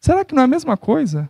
Será 0.00 0.24
que 0.24 0.34
não 0.34 0.42
é 0.42 0.44
a 0.44 0.48
mesma 0.48 0.76
coisa? 0.76 1.28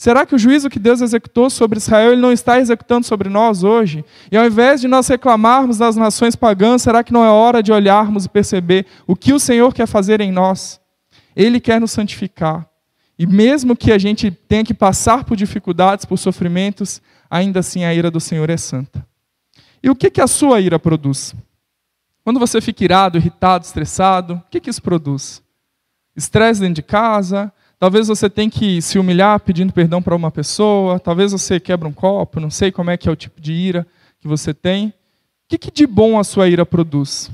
Será 0.00 0.24
que 0.24 0.34
o 0.34 0.38
juízo 0.38 0.70
que 0.70 0.78
Deus 0.78 1.02
executou 1.02 1.50
sobre 1.50 1.76
Israel, 1.76 2.12
ele 2.12 2.22
não 2.22 2.32
está 2.32 2.58
executando 2.58 3.04
sobre 3.04 3.28
nós 3.28 3.62
hoje? 3.62 4.02
E 4.32 4.36
ao 4.38 4.46
invés 4.46 4.80
de 4.80 4.88
nós 4.88 5.06
reclamarmos 5.06 5.76
das 5.76 5.94
nações 5.94 6.34
pagãs, 6.34 6.80
será 6.80 7.04
que 7.04 7.12
não 7.12 7.22
é 7.22 7.28
hora 7.28 7.62
de 7.62 7.70
olharmos 7.70 8.24
e 8.24 8.28
perceber 8.30 8.86
o 9.06 9.14
que 9.14 9.34
o 9.34 9.38
Senhor 9.38 9.74
quer 9.74 9.86
fazer 9.86 10.22
em 10.22 10.32
nós? 10.32 10.80
Ele 11.36 11.60
quer 11.60 11.78
nos 11.78 11.90
santificar. 11.90 12.66
E 13.18 13.26
mesmo 13.26 13.76
que 13.76 13.92
a 13.92 13.98
gente 13.98 14.30
tenha 14.30 14.64
que 14.64 14.72
passar 14.72 15.22
por 15.22 15.36
dificuldades, 15.36 16.06
por 16.06 16.16
sofrimentos, 16.16 17.02
ainda 17.28 17.60
assim 17.60 17.84
a 17.84 17.92
ira 17.92 18.10
do 18.10 18.20
Senhor 18.20 18.48
é 18.48 18.56
santa. 18.56 19.06
E 19.82 19.90
o 19.90 19.94
que, 19.94 20.08
que 20.08 20.22
a 20.22 20.26
sua 20.26 20.62
ira 20.62 20.78
produz? 20.78 21.34
Quando 22.24 22.40
você 22.40 22.58
fica 22.62 22.82
irado, 22.82 23.18
irritado, 23.18 23.66
estressado, 23.66 24.36
o 24.36 24.50
que, 24.50 24.60
que 24.60 24.70
isso 24.70 24.80
produz? 24.80 25.42
Estresse 26.16 26.58
dentro 26.58 26.76
de 26.76 26.82
casa, 26.82 27.52
Talvez 27.80 28.08
você 28.08 28.28
tenha 28.28 28.50
que 28.50 28.82
se 28.82 28.98
humilhar 28.98 29.40
pedindo 29.40 29.72
perdão 29.72 30.02
para 30.02 30.14
uma 30.14 30.30
pessoa, 30.30 31.00
talvez 31.00 31.32
você 31.32 31.58
quebra 31.58 31.88
um 31.88 31.92
copo, 31.94 32.38
não 32.38 32.50
sei 32.50 32.70
como 32.70 32.90
é 32.90 32.96
que 32.98 33.08
é 33.08 33.12
o 33.12 33.16
tipo 33.16 33.40
de 33.40 33.54
ira 33.54 33.86
que 34.20 34.28
você 34.28 34.52
tem. 34.52 34.88
O 34.88 34.92
que, 35.48 35.56
que 35.56 35.70
de 35.70 35.86
bom 35.86 36.18
a 36.18 36.22
sua 36.22 36.46
ira 36.46 36.66
produz? 36.66 37.30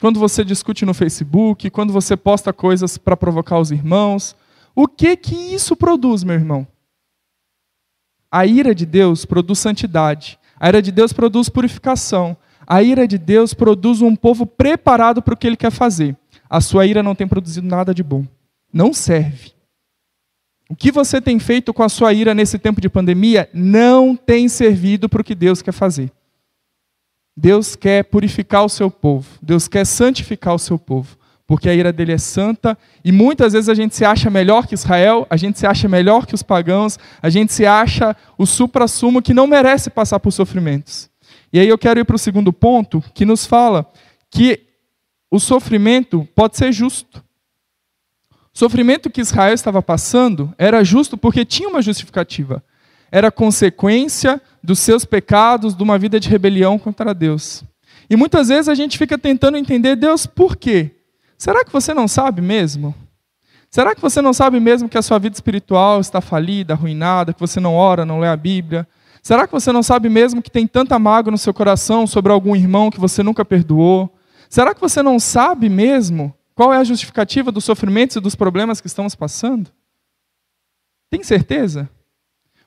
Quando 0.00 0.20
você 0.20 0.44
discute 0.44 0.86
no 0.86 0.94
Facebook, 0.94 1.68
quando 1.70 1.92
você 1.92 2.16
posta 2.16 2.52
coisas 2.52 2.96
para 2.96 3.16
provocar 3.16 3.58
os 3.58 3.72
irmãos, 3.72 4.36
o 4.72 4.86
que 4.86 5.16
que 5.16 5.34
isso 5.34 5.74
produz, 5.74 6.22
meu 6.22 6.36
irmão? 6.36 6.64
A 8.30 8.46
ira 8.46 8.72
de 8.72 8.86
Deus 8.86 9.24
produz 9.24 9.58
santidade. 9.58 10.38
A 10.60 10.68
ira 10.68 10.80
de 10.80 10.92
Deus 10.92 11.12
produz 11.12 11.48
purificação. 11.48 12.36
A 12.64 12.80
ira 12.84 13.08
de 13.08 13.18
Deus 13.18 13.52
produz 13.52 14.00
um 14.00 14.14
povo 14.14 14.46
preparado 14.46 15.20
para 15.20 15.34
o 15.34 15.36
que 15.36 15.48
ele 15.48 15.56
quer 15.56 15.72
fazer. 15.72 16.16
A 16.48 16.60
sua 16.60 16.86
ira 16.86 17.02
não 17.02 17.16
tem 17.16 17.26
produzido 17.26 17.66
nada 17.66 17.92
de 17.92 18.04
bom. 18.04 18.24
Não 18.72 18.92
serve. 18.94 19.57
O 20.68 20.76
que 20.76 20.92
você 20.92 21.20
tem 21.20 21.38
feito 21.38 21.72
com 21.72 21.82
a 21.82 21.88
sua 21.88 22.12
ira 22.12 22.34
nesse 22.34 22.58
tempo 22.58 22.80
de 22.80 22.90
pandemia 22.90 23.48
não 23.54 24.14
tem 24.14 24.48
servido 24.48 25.08
para 25.08 25.22
o 25.22 25.24
que 25.24 25.34
Deus 25.34 25.62
quer 25.62 25.72
fazer. 25.72 26.12
Deus 27.34 27.74
quer 27.74 28.04
purificar 28.04 28.64
o 28.64 28.68
seu 28.68 28.90
povo, 28.90 29.26
Deus 29.40 29.68
quer 29.68 29.86
santificar 29.86 30.54
o 30.54 30.58
seu 30.58 30.78
povo, 30.78 31.16
porque 31.46 31.68
a 31.68 31.74
ira 31.74 31.92
dele 31.92 32.12
é 32.12 32.18
santa 32.18 32.76
e 33.04 33.12
muitas 33.12 33.52
vezes 33.52 33.68
a 33.68 33.74
gente 33.74 33.94
se 33.94 34.04
acha 34.04 34.28
melhor 34.28 34.66
que 34.66 34.74
Israel, 34.74 35.26
a 35.30 35.36
gente 35.36 35.58
se 35.58 35.66
acha 35.66 35.88
melhor 35.88 36.26
que 36.26 36.34
os 36.34 36.42
pagãos, 36.42 36.98
a 37.22 37.30
gente 37.30 37.52
se 37.52 37.64
acha 37.64 38.14
o 38.36 38.44
supra-sumo 38.44 39.22
que 39.22 39.32
não 39.32 39.46
merece 39.46 39.88
passar 39.88 40.18
por 40.18 40.32
sofrimentos. 40.32 41.08
E 41.52 41.58
aí 41.58 41.68
eu 41.68 41.78
quero 41.78 42.00
ir 42.00 42.04
para 42.04 42.16
o 42.16 42.18
segundo 42.18 42.52
ponto, 42.52 43.02
que 43.14 43.24
nos 43.24 43.46
fala 43.46 43.90
que 44.30 44.60
o 45.30 45.38
sofrimento 45.38 46.28
pode 46.34 46.56
ser 46.56 46.72
justo. 46.72 47.24
Sofrimento 48.58 49.08
que 49.08 49.20
Israel 49.20 49.54
estava 49.54 49.80
passando 49.80 50.52
era 50.58 50.82
justo 50.82 51.16
porque 51.16 51.44
tinha 51.44 51.68
uma 51.68 51.80
justificativa. 51.80 52.60
Era 53.08 53.30
consequência 53.30 54.42
dos 54.60 54.80
seus 54.80 55.04
pecados, 55.04 55.76
de 55.76 55.82
uma 55.84 55.96
vida 55.96 56.18
de 56.18 56.28
rebelião 56.28 56.76
contra 56.76 57.14
Deus. 57.14 57.62
E 58.10 58.16
muitas 58.16 58.48
vezes 58.48 58.68
a 58.68 58.74
gente 58.74 58.98
fica 58.98 59.16
tentando 59.16 59.56
entender 59.56 59.94
Deus 59.94 60.26
por 60.26 60.56
quê. 60.56 60.90
Será 61.38 61.64
que 61.64 61.72
você 61.72 61.94
não 61.94 62.08
sabe 62.08 62.42
mesmo? 62.42 62.92
Será 63.70 63.94
que 63.94 64.02
você 64.02 64.20
não 64.20 64.32
sabe 64.32 64.58
mesmo 64.58 64.88
que 64.88 64.98
a 64.98 65.02
sua 65.02 65.20
vida 65.20 65.36
espiritual 65.36 66.00
está 66.00 66.20
falida, 66.20 66.74
arruinada, 66.74 67.32
que 67.32 67.38
você 67.38 67.60
não 67.60 67.76
ora, 67.76 68.04
não 68.04 68.18
lê 68.18 68.26
a 68.26 68.36
Bíblia? 68.36 68.88
Será 69.22 69.46
que 69.46 69.52
você 69.52 69.70
não 69.70 69.84
sabe 69.84 70.08
mesmo 70.08 70.42
que 70.42 70.50
tem 70.50 70.66
tanta 70.66 70.98
mágoa 70.98 71.30
no 71.30 71.38
seu 71.38 71.54
coração 71.54 72.08
sobre 72.08 72.32
algum 72.32 72.56
irmão 72.56 72.90
que 72.90 72.98
você 72.98 73.22
nunca 73.22 73.44
perdoou? 73.44 74.12
Será 74.50 74.74
que 74.74 74.80
você 74.80 75.00
não 75.00 75.20
sabe 75.20 75.68
mesmo 75.68 76.34
qual 76.58 76.74
é 76.74 76.78
a 76.78 76.82
justificativa 76.82 77.52
dos 77.52 77.64
sofrimentos 77.64 78.16
e 78.16 78.20
dos 78.20 78.34
problemas 78.34 78.80
que 78.80 78.88
estamos 78.88 79.14
passando? 79.14 79.70
Tem 81.08 81.22
certeza? 81.22 81.88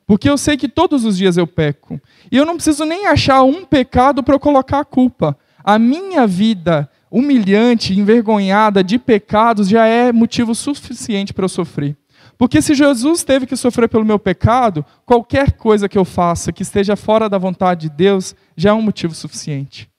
Porque 0.08 0.30
eu 0.30 0.38
sei 0.38 0.56
que 0.56 0.70
todos 0.70 1.04
os 1.04 1.18
dias 1.18 1.36
eu 1.36 1.46
peco. 1.46 2.00
E 2.32 2.38
eu 2.38 2.46
não 2.46 2.56
preciso 2.56 2.86
nem 2.86 3.08
achar 3.08 3.44
um 3.44 3.66
pecado 3.66 4.24
para 4.24 4.34
eu 4.34 4.40
colocar 4.40 4.80
a 4.80 4.86
culpa. 4.86 5.38
A 5.62 5.78
minha 5.78 6.26
vida 6.26 6.90
humilhante, 7.12 7.94
envergonhada 7.94 8.82
de 8.82 8.98
pecados 8.98 9.68
já 9.68 9.86
é 9.86 10.14
motivo 10.14 10.56
suficiente 10.56 11.34
para 11.34 11.44
eu 11.44 11.50
sofrer. 11.50 11.98
Porque 12.38 12.62
se 12.62 12.74
Jesus 12.74 13.26
teve 13.26 13.46
que 13.46 13.58
sofrer 13.58 13.90
pelo 13.90 14.06
meu 14.06 14.18
pecado, 14.18 14.86
qualquer 15.06 15.52
coisa 15.52 15.90
que 15.90 15.98
eu 15.98 16.06
faça 16.06 16.54
que 16.54 16.64
esteja 16.64 16.96
fora 16.96 17.28
da 17.28 17.38
vontade 17.38 17.90
de 17.90 17.96
Deus 17.98 18.38
já 18.56 18.70
é 18.70 18.74
um 18.74 18.82
motivo 18.82 19.14
suficiente. 19.14 19.90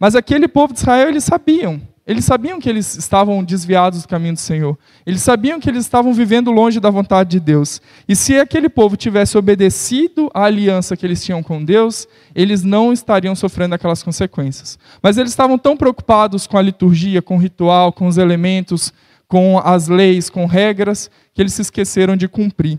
Mas 0.00 0.16
aquele 0.16 0.48
povo 0.48 0.72
de 0.72 0.80
Israel, 0.80 1.10
eles 1.10 1.22
sabiam. 1.22 1.80
Eles 2.06 2.24
sabiam 2.24 2.60
que 2.60 2.68
eles 2.68 2.96
estavam 2.96 3.42
desviados 3.42 4.02
do 4.02 4.08
caminho 4.08 4.34
do 4.34 4.40
Senhor. 4.40 4.78
Eles 5.04 5.22
sabiam 5.22 5.58
que 5.58 5.68
eles 5.68 5.84
estavam 5.84 6.14
vivendo 6.14 6.52
longe 6.52 6.78
da 6.78 6.88
vontade 6.88 7.30
de 7.30 7.40
Deus. 7.40 7.82
E 8.08 8.14
se 8.14 8.38
aquele 8.38 8.68
povo 8.68 8.96
tivesse 8.96 9.36
obedecido 9.36 10.30
à 10.32 10.44
aliança 10.44 10.96
que 10.96 11.04
eles 11.04 11.24
tinham 11.24 11.42
com 11.42 11.64
Deus, 11.64 12.06
eles 12.32 12.62
não 12.62 12.92
estariam 12.92 13.34
sofrendo 13.34 13.74
aquelas 13.74 14.04
consequências. 14.04 14.78
Mas 15.02 15.18
eles 15.18 15.32
estavam 15.32 15.58
tão 15.58 15.76
preocupados 15.76 16.46
com 16.46 16.56
a 16.56 16.62
liturgia, 16.62 17.20
com 17.20 17.36
o 17.36 17.40
ritual, 17.40 17.92
com 17.92 18.06
os 18.06 18.18
elementos, 18.18 18.92
com 19.26 19.58
as 19.58 19.88
leis, 19.88 20.30
com 20.30 20.46
regras, 20.46 21.10
que 21.34 21.42
eles 21.42 21.54
se 21.54 21.62
esqueceram 21.62 22.16
de 22.16 22.28
cumprir. 22.28 22.78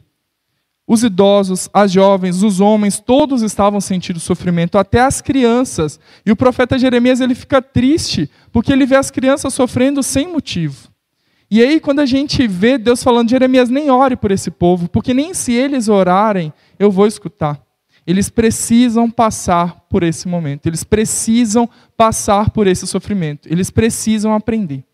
Os 0.88 1.04
idosos, 1.04 1.70
as 1.74 1.92
jovens, 1.92 2.42
os 2.42 2.62
homens, 2.62 2.98
todos 2.98 3.42
estavam 3.42 3.82
sentindo 3.82 4.22
sofrimento, 4.22 4.78
até 4.78 5.02
as 5.02 5.22
crianças. 5.22 6.00
E 6.26 6.32
o 6.32 6.36
profeta 6.36 6.80
Jeremias 6.80 7.20
ele 7.20 7.36
fica 7.36 7.62
triste, 7.62 8.30
porque 8.54 8.72
ele 8.72 8.86
vê 8.86 8.96
as 8.96 9.12
crianças 9.12 9.54
sofrendo 9.54 10.02
sem 10.02 10.32
motivo. 10.32 10.88
E 11.52 11.62
aí, 11.62 11.80
quando 11.80 12.00
a 12.00 12.06
gente 12.06 12.48
vê 12.48 12.78
Deus 12.78 13.04
falando, 13.04 13.30
Jeremias, 13.30 13.70
nem 13.70 13.90
ore 13.90 14.16
por 14.16 14.32
esse 14.32 14.50
povo, 14.50 14.88
porque 14.88 15.14
nem 15.14 15.34
se 15.34 15.52
eles 15.52 15.90
orarem, 15.90 16.54
eu 16.80 16.90
vou 16.90 17.06
escutar. 17.06 17.62
Eles 18.06 18.30
precisam 18.30 19.12
passar 19.12 19.86
por 19.90 20.04
esse 20.04 20.28
momento, 20.30 20.68
eles 20.68 20.86
precisam 20.86 21.70
passar 21.98 22.50
por 22.52 22.66
esse 22.66 22.88
sofrimento, 22.88 23.50
eles 23.52 23.70
precisam 23.70 24.34
aprender. 24.34 24.86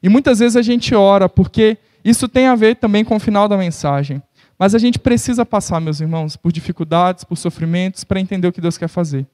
E 0.00 0.08
muitas 0.08 0.38
vezes 0.38 0.56
a 0.56 0.62
gente 0.62 0.94
ora, 0.94 1.28
porque 1.28 1.76
isso 2.04 2.28
tem 2.28 2.46
a 2.46 2.54
ver 2.54 2.76
também 2.76 3.04
com 3.04 3.16
o 3.16 3.20
final 3.20 3.48
da 3.48 3.56
mensagem. 3.56 4.22
Mas 4.58 4.74
a 4.74 4.78
gente 4.78 4.98
precisa 4.98 5.46
passar, 5.46 5.80
meus 5.80 6.00
irmãos, 6.00 6.36
por 6.36 6.50
dificuldades, 6.50 7.22
por 7.22 7.36
sofrimentos, 7.36 8.02
para 8.02 8.18
entender 8.18 8.48
o 8.48 8.52
que 8.52 8.60
Deus 8.60 8.76
quer 8.76 8.88
fazer. 8.88 9.26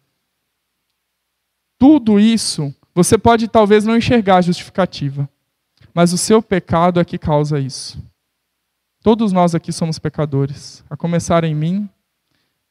Tudo 1.78 2.20
isso, 2.20 2.74
você 2.94 3.16
pode 3.16 3.48
talvez 3.48 3.84
não 3.84 3.96
enxergar 3.96 4.36
a 4.36 4.42
justificativa, 4.42 5.28
mas 5.94 6.12
o 6.12 6.18
seu 6.18 6.42
pecado 6.42 7.00
é 7.00 7.04
que 7.04 7.16
causa 7.16 7.58
isso. 7.58 7.98
Todos 9.02 9.32
nós 9.32 9.54
aqui 9.54 9.72
somos 9.72 9.98
pecadores, 9.98 10.84
a 10.88 10.96
começar 10.96 11.42
em 11.44 11.54
mim, 11.54 11.88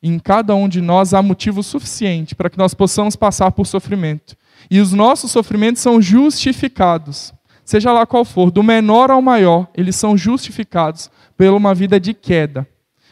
em 0.02 0.20
cada 0.20 0.54
um 0.54 0.68
de 0.68 0.82
nós 0.82 1.14
há 1.14 1.22
motivo 1.22 1.64
suficiente 1.64 2.36
para 2.36 2.50
que 2.50 2.58
nós 2.58 2.74
possamos 2.74 3.16
passar 3.16 3.52
por 3.52 3.66
sofrimento. 3.66 4.36
E 4.70 4.80
os 4.80 4.94
nossos 4.94 5.32
sofrimentos 5.32 5.82
são 5.82 6.02
justificados, 6.02 7.34
seja 7.64 7.92
lá 7.92 8.06
qual 8.06 8.26
for, 8.26 8.52
do 8.52 8.62
menor 8.62 9.10
ao 9.10 9.22
maior, 9.22 9.68
eles 9.74 9.96
são 9.96 10.18
justificados 10.18 11.10
pela 11.44 11.58
uma 11.58 11.76
vida 11.76 12.00
de 12.00 12.14
queda, 12.14 12.66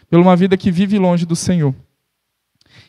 pela 0.09 0.23
uma 0.23 0.37
vida 0.37 0.55
que 0.55 0.71
vive 0.71 0.97
longe 0.97 1.25
do 1.25 1.35
Senhor. 1.35 1.75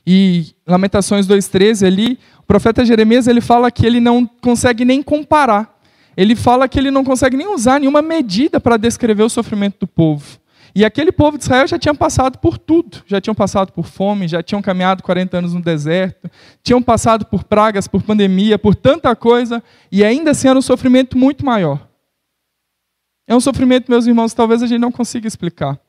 E 0.07 0.55
Lamentações 0.65 1.27
2:13 1.27 1.85
ali, 1.85 2.17
o 2.39 2.45
profeta 2.45 2.85
Jeremias 2.85 3.27
ele 3.27 3.41
fala 3.41 3.69
que 3.69 3.85
ele 3.85 3.99
não 3.99 4.25
consegue 4.25 4.85
nem 4.85 5.03
comparar. 5.03 5.81
Ele 6.17 6.37
fala 6.37 6.69
que 6.69 6.79
ele 6.79 6.93
não 6.93 7.03
consegue 7.03 7.37
nem 7.37 7.53
usar 7.53 7.81
nenhuma 7.81 8.01
medida 8.01 8.61
para 8.61 8.77
descrever 8.77 9.25
o 9.25 9.29
sofrimento 9.29 9.81
do 9.81 9.87
povo. 9.89 10.39
E 10.77 10.85
aquele 10.85 11.11
povo 11.11 11.37
de 11.37 11.43
Israel 11.43 11.67
já 11.67 11.77
tinha 11.77 11.93
passado 11.93 12.39
por 12.39 12.57
tudo. 12.57 13.03
Já 13.05 13.21
tinham 13.21 13.35
passado 13.35 13.73
por 13.73 13.87
fome, 13.87 14.29
já 14.29 14.45
tinham 14.45 14.63
caminhado 14.63 15.03
40 15.03 15.39
anos 15.39 15.55
no 15.55 15.61
deserto, 15.61 16.31
tinham 16.63 16.81
passado 16.81 17.27
por 17.27 17.43
pragas, 17.43 17.89
por 17.89 18.05
pandemia, 18.05 18.61
por 18.61 18.77
tanta 18.77 19.17
coisa, 19.17 19.61
e 19.91 20.05
ainda 20.05 20.31
assim 20.31 20.47
era 20.47 20.57
um 20.57 20.63
sofrimento 20.63 21.19
muito 21.19 21.45
maior. 21.45 21.92
É 23.33 23.35
um 23.35 23.41
sofrimento, 23.41 23.91
meus 23.91 24.07
irmãos, 24.07 24.35
talvez 24.35 24.63
a 24.63 24.67
gente 24.67 24.79
não 24.79 24.93
consiga 24.93 25.27
explicar. 25.27 25.81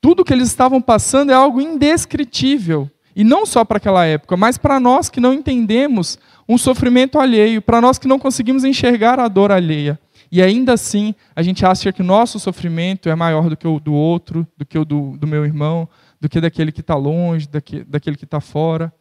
Tudo 0.00 0.24
que 0.24 0.32
eles 0.32 0.46
estavam 0.46 0.80
passando 0.80 1.32
é 1.32 1.34
algo 1.34 1.60
indescritível. 1.60 2.88
E 3.16 3.24
não 3.24 3.44
só 3.44 3.64
para 3.64 3.78
aquela 3.78 4.06
época, 4.06 4.36
mas 4.36 4.56
para 4.56 4.78
nós 4.78 5.10
que 5.10 5.18
não 5.18 5.34
entendemos 5.34 6.16
um 6.48 6.56
sofrimento 6.56 7.18
alheio, 7.18 7.60
para 7.60 7.80
nós 7.80 7.98
que 7.98 8.06
não 8.06 8.20
conseguimos 8.20 8.62
enxergar 8.62 9.18
a 9.18 9.26
dor 9.26 9.50
alheia. 9.50 9.98
E 10.30 10.40
ainda 10.40 10.74
assim, 10.74 11.12
a 11.34 11.42
gente 11.42 11.66
acha 11.66 11.92
que 11.92 12.02
o 12.02 12.04
nosso 12.04 12.38
sofrimento 12.38 13.08
é 13.08 13.16
maior 13.16 13.50
do 13.50 13.56
que 13.56 13.66
o 13.66 13.80
do 13.80 13.92
outro, 13.92 14.46
do 14.56 14.64
que 14.64 14.78
o 14.78 14.84
do, 14.84 15.16
do 15.18 15.26
meu 15.26 15.44
irmão, 15.44 15.88
do 16.20 16.28
que 16.28 16.40
daquele 16.40 16.70
que 16.70 16.82
está 16.82 16.94
longe, 16.94 17.48
daquele, 17.48 17.82
daquele 17.82 18.16
que 18.16 18.24
está 18.24 18.38
fora. 18.38 18.92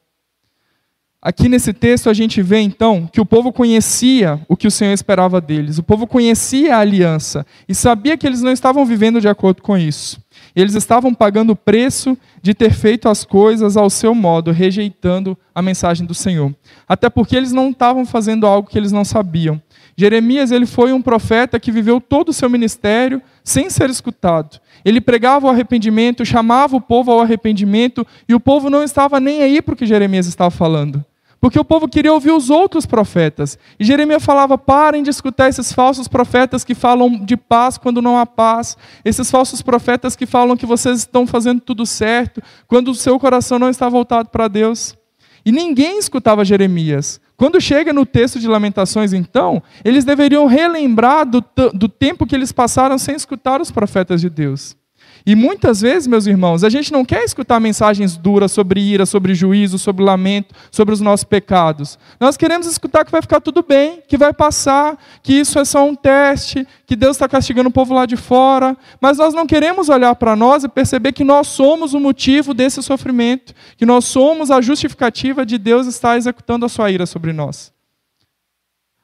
Aqui 1.24 1.48
nesse 1.48 1.72
texto 1.72 2.10
a 2.10 2.14
gente 2.16 2.42
vê 2.42 2.62
então 2.62 3.08
que 3.12 3.22
o 3.22 3.26
povo 3.26 3.54
conhecia 3.54 4.40
o 4.50 4.58
que 4.58 4.66
o 4.66 4.72
Senhor 4.72 4.92
esperava 4.92 5.40
deles, 5.40 5.78
o 5.78 5.84
povo 5.84 6.08
conhecia 6.08 6.76
a 6.76 6.80
aliança 6.80 7.46
e 7.70 7.76
sabia 7.76 8.18
que 8.18 8.26
eles 8.26 8.42
não 8.42 8.52
estavam 8.52 8.84
vivendo 8.84 9.22
de 9.22 9.28
acordo 9.28 9.62
com 9.62 9.78
isso. 9.78 10.20
Eles 10.56 10.74
estavam 10.74 11.14
pagando 11.14 11.52
o 11.52 11.56
preço 11.56 12.18
de 12.42 12.56
ter 12.56 12.74
feito 12.74 13.08
as 13.08 13.24
coisas 13.24 13.78
ao 13.78 13.88
seu 13.88 14.16
modo, 14.16 14.52
rejeitando 14.52 15.38
a 15.54 15.62
mensagem 15.62 16.08
do 16.08 16.16
Senhor. 16.16 16.56
Até 16.90 17.08
porque 17.08 17.36
eles 17.36 17.52
não 17.52 17.70
estavam 17.70 18.04
fazendo 18.04 18.48
algo 18.48 18.68
que 18.68 18.78
eles 18.78 18.92
não 18.92 19.06
sabiam. 19.06 19.62
Jeremias 19.96 20.50
ele 20.50 20.66
foi 20.66 20.92
um 20.92 21.04
profeta 21.04 21.60
que 21.60 21.72
viveu 21.72 22.02
todo 22.02 22.30
o 22.30 22.34
seu 22.34 22.50
ministério 22.50 23.22
sem 23.44 23.70
ser 23.70 23.92
escutado. 23.92 24.60
Ele 24.84 25.00
pregava 25.00 25.46
o 25.46 25.50
arrependimento, 25.52 26.26
chamava 26.26 26.76
o 26.76 26.82
povo 26.82 27.12
ao 27.12 27.20
arrependimento, 27.20 28.08
e 28.28 28.34
o 28.34 28.40
povo 28.40 28.72
não 28.72 28.84
estava 28.84 29.20
nem 29.20 29.44
aí 29.44 29.62
para 29.62 29.76
o 29.76 29.78
que 29.78 29.86
Jeremias 29.86 30.26
estava 30.26 30.50
falando. 30.50 31.06
Porque 31.42 31.60
o 31.60 31.66
povo 31.66 31.90
queria 31.90 32.14
ouvir 32.14 32.30
os 32.30 32.52
outros 32.52 32.86
profetas. 32.86 33.58
E 33.80 33.84
Jeremias 33.84 34.24
falava: 34.24 34.60
parem 34.60 35.02
de 35.02 35.10
escutar 35.10 35.50
esses 35.50 35.74
falsos 35.74 36.08
profetas 36.08 36.64
que 36.64 36.76
falam 36.76 37.10
de 37.26 37.36
paz 37.36 37.80
quando 37.80 38.00
não 38.00 38.16
há 38.16 38.28
paz. 38.28 38.78
Esses 39.04 39.32
falsos 39.32 39.64
profetas 39.64 40.16
que 40.16 40.28
falam 40.28 40.56
que 40.56 40.68
vocês 40.68 41.00
estão 41.00 41.26
fazendo 41.26 41.60
tudo 41.60 41.84
certo, 41.84 42.44
quando 42.68 42.92
o 42.92 42.96
seu 42.96 43.20
coração 43.20 43.58
não 43.58 43.70
está 43.70 43.90
voltado 43.90 44.30
para 44.30 44.48
Deus. 44.48 44.96
E 45.44 45.52
ninguém 45.52 45.98
escutava 45.98 46.46
Jeremias. 46.46 47.20
Quando 47.36 47.60
chega 47.60 47.92
no 47.92 48.06
texto 48.06 48.40
de 48.40 48.48
Lamentações, 48.48 49.12
então, 49.12 49.64
eles 49.84 50.06
deveriam 50.06 50.46
relembrar 50.46 51.26
do, 51.26 51.44
do 51.74 51.90
tempo 51.90 52.28
que 52.28 52.36
eles 52.36 52.52
passaram 52.52 53.00
sem 53.00 53.16
escutar 53.16 53.60
os 53.60 53.72
profetas 53.72 54.22
de 54.22 54.30
Deus. 54.30 54.78
E 55.26 55.36
muitas 55.36 55.82
vezes, 55.82 56.08
meus 56.08 56.26
irmãos, 56.26 56.64
a 56.64 56.70
gente 56.70 56.92
não 56.92 57.06
quer 57.06 57.24
escutar 57.24 57.60
mensagens 57.60 58.18
duras 58.18 58.52
sobre 58.52 58.82
ira, 58.82 59.06
sobre 59.06 59.36
juízo, 59.36 59.78
sobre 59.78 60.04
lamento, 60.04 60.56
sobre 60.72 60.94
os 60.94 61.02
nossos 61.02 61.24
pecados. 61.24 62.00
Nós 62.20 62.36
queremos 62.38 62.66
escutar 62.66 63.06
que 63.06 63.12
vai 63.12 63.22
ficar 63.22 63.40
tudo 63.40 63.64
bem, 63.68 64.02
que 64.08 64.18
vai 64.18 64.34
passar, 64.34 64.98
que 65.22 65.34
isso 65.34 65.60
é 65.60 65.66
só 65.66 65.88
um 65.88 65.96
teste, 65.96 66.68
que 66.88 66.96
Deus 66.96 67.16
está 67.16 67.28
castigando 67.28 67.70
o 67.70 67.72
povo 67.72 67.94
lá 67.94 68.06
de 68.06 68.18
fora. 68.18 68.76
Mas 69.00 69.18
nós 69.20 69.34
não 69.34 69.46
queremos 69.46 69.90
olhar 69.90 70.16
para 70.16 70.36
nós 70.36 70.64
e 70.64 70.70
perceber 70.70 71.12
que 71.12 71.24
nós 71.24 71.48
somos 71.48 71.94
o 71.94 72.00
motivo 72.00 72.54
desse 72.54 72.82
sofrimento, 72.82 73.54
que 73.78 73.86
nós 73.86 74.06
somos 74.06 74.50
a 74.50 74.60
justificativa 74.60 75.46
de 75.46 75.58
Deus 75.58 75.86
estar 75.86 76.18
executando 76.18 76.66
a 76.66 76.70
sua 76.70 76.90
ira 76.90 77.06
sobre 77.06 77.32
nós. 77.32 77.72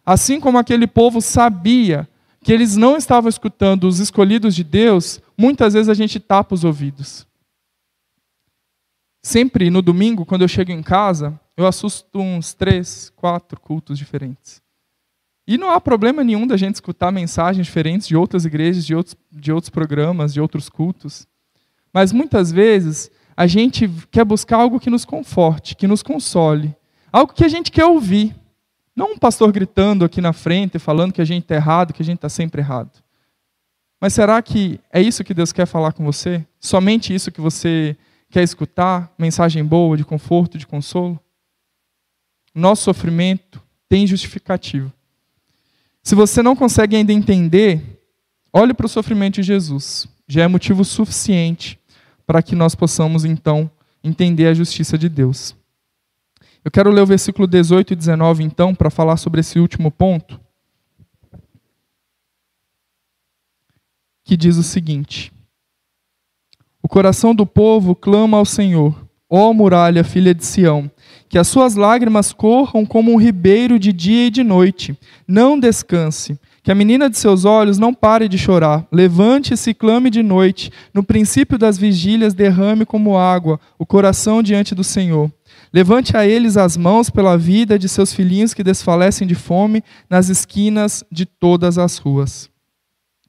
Assim 0.06 0.40
como 0.40 0.58
aquele 0.58 0.88
povo 0.88 1.22
sabia 1.22 2.08
que 2.44 2.54
eles 2.54 2.76
não 2.76 2.98
estavam 2.98 3.30
escutando 3.30 3.88
os 3.88 4.00
escolhidos 4.00 4.56
de 4.56 4.64
Deus, 4.64 5.22
muitas 5.38 5.74
vezes 5.74 5.90
a 5.90 5.94
gente 5.94 6.20
tapa 6.20 6.56
os 6.56 6.64
ouvidos. 6.64 7.28
Sempre 9.22 9.70
no 9.70 9.82
domingo, 9.82 10.26
quando 10.26 10.44
eu 10.44 10.48
chego 10.48 10.72
em 10.72 10.82
casa, 10.82 11.40
eu 11.58 11.68
assusto 11.68 12.20
uns 12.20 12.54
três, 12.54 13.12
quatro 13.16 13.60
cultos 13.60 13.98
diferentes. 13.98 14.62
E 15.48 15.58
não 15.58 15.72
há 15.72 15.80
problema 15.80 16.24
nenhum 16.24 16.46
da 16.46 16.58
gente 16.58 16.76
escutar 16.76 17.12
mensagens 17.12 17.66
diferentes 17.66 18.08
de 18.08 18.16
outras 18.16 18.46
igrejas, 18.46 18.86
de 18.86 18.94
outros, 18.94 19.16
de 19.32 19.52
outros 19.52 19.70
programas, 19.70 20.34
de 20.34 20.42
outros 20.42 20.70
cultos. 20.70 21.26
Mas 21.94 22.12
muitas 22.12 22.52
vezes 22.52 23.10
a 23.36 23.48
gente 23.48 23.90
quer 24.12 24.26
buscar 24.26 24.58
algo 24.58 24.80
que 24.80 24.90
nos 24.90 25.06
conforte, 25.06 25.76
que 25.76 25.88
nos 25.88 26.04
console, 26.04 26.76
algo 27.12 27.34
que 27.34 27.46
a 27.46 27.48
gente 27.48 27.72
quer 27.72 27.86
ouvir. 27.86 28.36
Não 28.98 29.12
um 29.12 29.18
pastor 29.20 29.52
gritando 29.52 30.04
aqui 30.04 30.20
na 30.20 30.34
frente, 30.34 30.80
falando 30.80 31.14
que 31.14 31.22
a 31.22 31.26
gente 31.26 31.44
está 31.44 31.54
errado, 31.54 31.94
que 31.94 32.02
a 32.02 32.06
gente 32.06 32.16
está 32.16 32.30
sempre 32.30 32.64
errado. 32.64 32.90
Mas 34.02 34.12
será 34.12 34.42
que 34.42 34.80
é 34.92 35.00
isso 35.00 35.24
que 35.24 35.36
Deus 35.36 35.52
quer 35.52 35.68
falar 35.68 35.94
com 35.94 36.04
você? 36.04 36.44
Somente 36.60 37.14
isso 37.14 37.32
que 37.32 37.40
você 37.40 37.96
quer 38.28 38.42
escutar? 38.42 39.14
Mensagem 39.16 39.64
boa, 39.64 39.96
de 39.96 40.04
conforto, 40.04 40.58
de 40.58 40.66
consolo? 40.66 41.20
Nosso 42.56 42.86
sofrimento 42.86 43.62
tem 43.88 44.08
justificativo. 44.08 44.92
Se 46.02 46.16
você 46.16 46.42
não 46.42 46.56
consegue 46.56 46.96
ainda 46.96 47.14
entender, 47.14 48.02
olhe 48.52 48.74
para 48.74 48.88
o 48.88 48.90
sofrimento 48.90 49.36
de 49.36 49.44
Jesus. 49.44 50.08
Já 50.28 50.42
é 50.42 50.48
motivo 50.48 50.84
suficiente 50.84 51.80
para 52.26 52.42
que 52.42 52.56
nós 52.56 52.74
possamos, 52.74 53.26
então, 53.26 53.70
entender 54.04 54.48
a 54.48 54.56
justiça 54.56 54.98
de 54.98 55.08
Deus. 55.08 55.56
Eu 56.68 56.72
quero 56.72 56.92
ler 56.92 57.00
o 57.00 57.06
versículo 57.06 57.48
18 57.48 57.94
e 57.94 57.96
19, 57.96 58.44
então, 58.44 58.76
para 58.76 58.90
falar 58.90 59.16
sobre 59.16 59.40
esse 59.40 59.58
último 59.58 59.90
ponto. 59.90 60.38
Que 64.26 64.36
diz 64.36 64.58
o 64.58 64.64
seguinte: 64.64 65.32
O 66.84 66.90
coração 66.90 67.34
do 67.34 67.46
povo 67.46 67.96
clama 67.96 68.38
ao 68.38 68.44
Senhor, 68.44 68.94
ó 69.30 69.54
muralha, 69.54 70.04
filha 70.04 70.36
de 70.36 70.46
Sião, 70.46 70.92
que 71.30 71.38
as 71.38 71.48
suas 71.48 71.76
lágrimas 71.76 72.34
corram 72.34 72.86
como 72.86 73.14
um 73.14 73.18
ribeiro 73.18 73.80
de 73.80 73.94
dia 73.94 74.28
e 74.28 74.30
de 74.30 74.44
noite. 74.44 74.94
Não 75.26 75.58
descanse, 75.58 76.38
que 76.62 76.70
a 76.70 76.76
menina 76.76 77.10
de 77.10 77.18
seus 77.18 77.46
olhos 77.46 77.78
não 77.78 77.94
pare 77.94 78.28
de 78.28 78.38
chorar. 78.38 78.86
Levante-se 78.92 79.70
e 79.70 79.74
clame 79.74 80.10
de 80.10 80.22
noite. 80.22 80.70
No 80.94 81.02
princípio 81.02 81.58
das 81.58 81.78
vigílias, 81.78 82.34
derrame 82.34 82.86
como 82.86 83.18
água 83.18 83.58
o 83.80 83.86
coração 83.86 84.44
diante 84.44 84.76
do 84.76 84.84
Senhor. 84.84 85.32
Levante 85.74 86.16
a 86.16 86.26
eles 86.26 86.58
as 86.58 86.78
mãos 86.78 87.10
pela 87.10 87.38
vida 87.38 87.78
de 87.78 87.90
seus 87.90 88.14
filhinhos 88.14 88.54
que 88.54 88.64
desfalecem 88.64 89.28
de 89.28 89.36
fome 89.36 89.84
nas 90.10 90.30
esquinas 90.30 91.04
de 91.12 91.26
todas 91.26 91.78
as 91.78 91.98
ruas. 91.98 92.50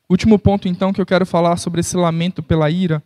Último 0.08 0.38
ponto, 0.38 0.68
então, 0.68 0.92
que 0.92 1.00
eu 1.00 1.06
quero 1.06 1.26
falar 1.26 1.56
sobre 1.56 1.80
esse 1.80 1.96
lamento 1.96 2.42
pela 2.42 2.70
ira 2.70 3.02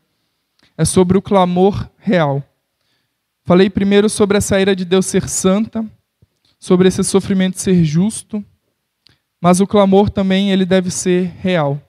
é 0.77 0.85
sobre 0.85 1.18
o 1.18 1.23
clamor 1.23 1.88
real. 1.99 2.42
Falei 3.45 3.68
primeiro 3.68 4.09
sobre 4.09 4.38
essa 4.38 4.61
ira 4.61 4.77
de 4.77 4.85
Deus 4.85 5.07
ser 5.07 5.29
santa, 5.29 5.85
sobre 6.59 6.87
esse 6.87 7.03
sofrimento 7.03 7.59
ser 7.59 7.83
justo, 7.83 8.45
mas 9.40 9.61
o 9.61 9.66
clamor 9.66 10.09
também 10.09 10.53
ele 10.53 10.64
deve 10.64 10.90
ser 10.90 11.35
real. 11.40 11.81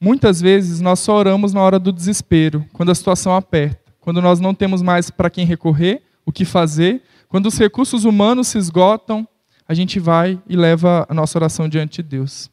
Muitas 0.00 0.40
vezes 0.40 0.80
nós 0.80 0.98
só 0.98 1.14
oramos 1.14 1.52
na 1.52 1.60
hora 1.60 1.78
do 1.78 1.92
desespero, 1.92 2.66
quando 2.72 2.90
a 2.90 2.94
situação 2.94 3.34
aperta, 3.34 3.87
quando 4.00 4.22
nós 4.22 4.40
não 4.40 4.54
temos 4.54 4.82
mais 4.82 5.10
para 5.10 5.30
quem 5.30 5.44
recorrer, 5.44 6.02
o 6.24 6.32
que 6.32 6.44
fazer, 6.44 7.02
quando 7.28 7.46
os 7.46 7.58
recursos 7.58 8.04
humanos 8.04 8.48
se 8.48 8.58
esgotam, 8.58 9.26
a 9.66 9.74
gente 9.74 10.00
vai 10.00 10.40
e 10.48 10.56
leva 10.56 11.06
a 11.08 11.14
nossa 11.14 11.38
oração 11.38 11.68
diante 11.68 12.02
de 12.02 12.08
Deus. 12.08 12.50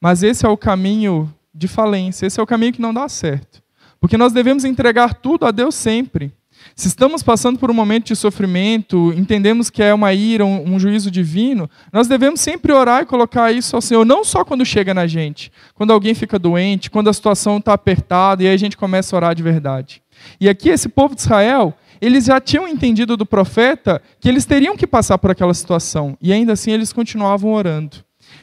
Mas 0.00 0.22
esse 0.22 0.44
é 0.44 0.48
o 0.48 0.56
caminho 0.56 1.32
de 1.54 1.68
falência, 1.68 2.26
esse 2.26 2.40
é 2.40 2.42
o 2.42 2.46
caminho 2.46 2.72
que 2.72 2.80
não 2.80 2.94
dá 2.94 3.08
certo. 3.08 3.62
Porque 4.00 4.16
nós 4.16 4.32
devemos 4.32 4.64
entregar 4.64 5.14
tudo 5.14 5.46
a 5.46 5.50
Deus 5.50 5.74
sempre. 5.74 6.32
Se 6.74 6.88
estamos 6.88 7.22
passando 7.22 7.58
por 7.58 7.70
um 7.70 7.74
momento 7.74 8.06
de 8.06 8.16
sofrimento, 8.16 9.12
entendemos 9.16 9.70
que 9.70 9.82
é 9.82 9.92
uma 9.92 10.12
ira, 10.12 10.44
um, 10.44 10.74
um, 10.74 10.78
juízo 10.78 11.10
divino, 11.10 11.68
nós 11.92 12.06
devemos 12.06 12.40
sempre 12.40 12.72
orar 12.72 13.02
e 13.02 13.06
colocar 13.06 13.52
isso 13.52 13.76
ao 13.76 13.82
Senhor, 13.82 14.04
não 14.04 14.24
só 14.24 14.44
quando 14.44 14.64
chega 14.64 14.92
na 14.94 15.06
gente, 15.06 15.50
quando 15.74 15.92
alguém 15.92 16.14
fica 16.14 16.38
doente, 16.38 16.90
quando 16.90 17.08
a 17.08 17.12
situação 17.12 17.58
está 17.58 17.72
apertada 17.72 18.42
e 18.42 18.46
aí 18.46 18.54
a 18.54 18.58
gente 18.58 18.76
começa 18.76 19.14
a 19.14 19.18
orar 19.18 19.34
de 19.34 19.42
verdade. 19.42 20.02
E 20.40 20.48
aqui 20.48 20.68
esse 20.68 20.88
povo 20.88 21.14
de 21.14 21.20
Israel, 21.20 21.74
eles 22.00 22.24
já 22.24 22.40
tinham 22.40 22.66
entendido 22.66 23.16
do 23.16 23.26
profeta 23.26 24.00
que 24.18 24.28
eles 24.28 24.44
teriam 24.44 24.76
que 24.76 24.86
passar 24.86 25.18
por 25.18 25.30
aquela 25.30 25.54
situação, 25.54 26.16
e 26.20 26.32
ainda 26.32 26.54
assim 26.54 26.70
eles 26.70 26.92
continuavam 26.92 27.52
orando. 27.52 27.98